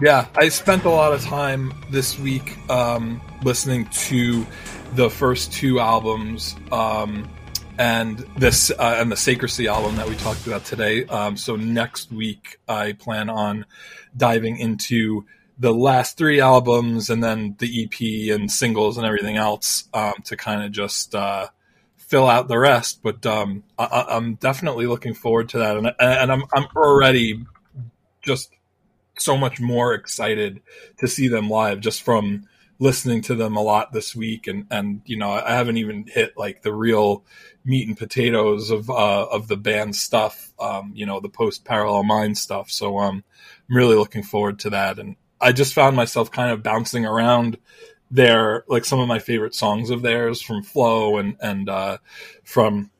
[0.00, 4.46] Yeah, I spent a lot of time this week um, listening to
[4.94, 6.54] the first two albums.
[6.70, 7.28] Um,
[7.78, 11.04] and this uh, and the Sacristy album that we talked about today.
[11.06, 13.66] Um, so next week I plan on
[14.16, 15.24] diving into
[15.58, 20.36] the last three albums and then the EP and singles and everything else um, to
[20.36, 21.48] kind of just uh,
[21.96, 23.00] fill out the rest.
[23.02, 27.44] But um, I, am definitely looking forward to that, and, and I'm I'm already
[28.22, 28.50] just
[29.18, 30.62] so much more excited
[30.98, 32.48] to see them live just from
[32.80, 36.36] listening to them a lot this week and and you know I haven't even hit
[36.36, 37.24] like the real
[37.64, 42.02] meat and potatoes of uh, of the band stuff um, you know the post parallel
[42.02, 43.22] mind stuff so um
[43.70, 44.98] I'm really looking forward to that.
[44.98, 47.56] And I just found myself kind of bouncing around
[48.10, 51.98] their like some of my favorite songs of theirs from Flow and and uh,
[52.42, 52.90] from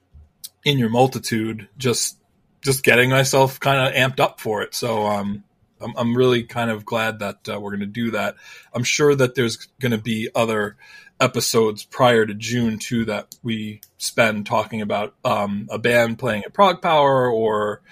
[0.64, 1.68] In Your Multitude.
[1.76, 2.18] Just
[2.62, 4.74] just getting myself kind of amped up for it.
[4.74, 5.42] So um,
[5.80, 8.36] I'm, I'm really kind of glad that uh, we're going to do that.
[8.74, 10.76] I'm sure that there's going to be other
[11.20, 16.54] episodes prior to June too that we spend talking about um, a band playing at
[16.54, 17.82] Prog Power or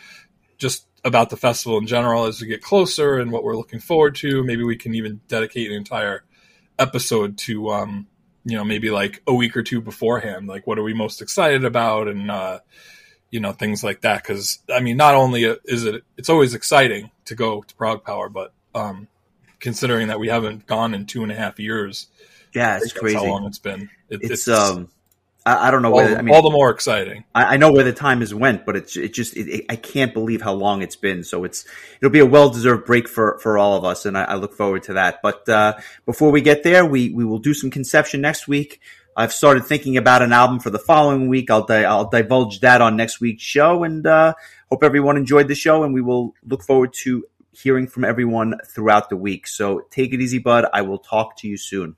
[0.57, 4.15] just about the festival in general as we get closer and what we're looking forward
[4.17, 4.43] to.
[4.43, 6.25] Maybe we can even dedicate an entire
[6.79, 8.07] episode to um,
[8.45, 11.65] you know maybe like a week or two beforehand like what are we most excited
[11.65, 12.59] about and uh,
[13.31, 17.11] you know things like that because i mean not only is it it's always exciting
[17.25, 19.09] to go to Prog Power but um,
[19.61, 22.07] considering that we haven't gone in two and a half years
[22.55, 24.89] yeah it's crazy how long it's been it, it's, it's, um
[25.49, 27.25] I, I, don't know all, whether I mean all the more exciting.
[27.35, 30.13] I, I, know where the time has went, but it's it just it, I can't
[30.13, 31.25] believe how long it's been.
[31.25, 31.65] So it's
[32.01, 34.83] it'll be a well deserved break for for all of us, and I, look forward
[34.85, 35.21] to that.
[35.23, 38.81] But uh, before we get there, we we will do some conception next week.
[39.19, 41.51] I've started thinking about an album for the following week.
[41.51, 44.35] I'll di- I'll divulge that on next week's show, and uh,
[44.71, 45.83] hope everyone enjoyed the show.
[45.83, 49.49] And we will look forward to hearing from everyone throughout the week.
[49.49, 50.67] So take it easy, bud.
[50.73, 51.97] I will talk to you soon.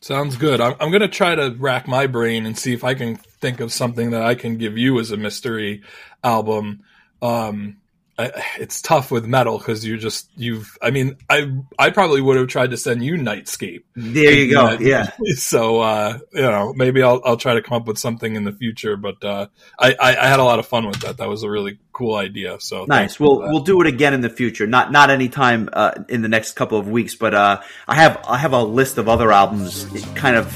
[0.00, 0.58] Sounds good.
[0.62, 3.60] I'm, I'm going to try to rack my brain and see if I can think
[3.60, 5.82] of something that I can give you as a mystery
[6.22, 6.80] album.
[7.20, 7.76] Um,
[8.18, 10.78] it's tough with metal because you just you've.
[10.80, 13.82] I mean, I I probably would have tried to send you Nightscape.
[13.96, 14.76] There you go.
[14.80, 15.10] Yeah.
[15.36, 18.52] So uh, you know, maybe I'll I'll try to come up with something in the
[18.52, 18.96] future.
[18.96, 19.48] But uh,
[19.78, 21.16] I, I, I had a lot of fun with that.
[21.16, 22.58] That was a really cool idea.
[22.60, 23.18] So nice.
[23.18, 24.66] We'll we'll do it again in the future.
[24.66, 28.38] Not not anytime uh, in the next couple of weeks, but uh, I have I
[28.38, 30.46] have a list of other albums kind of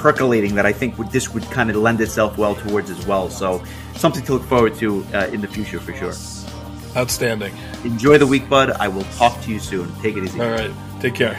[0.00, 3.30] percolating that I think would, this would kind of lend itself well towards as well.
[3.30, 3.62] So
[3.94, 6.39] something to look forward to uh, in the future for sure.
[6.96, 7.54] Outstanding.
[7.84, 8.70] Enjoy the week, bud.
[8.72, 9.94] I will talk to you soon.
[10.02, 10.40] Take it easy.
[10.40, 10.72] All right.
[11.00, 11.36] Take care.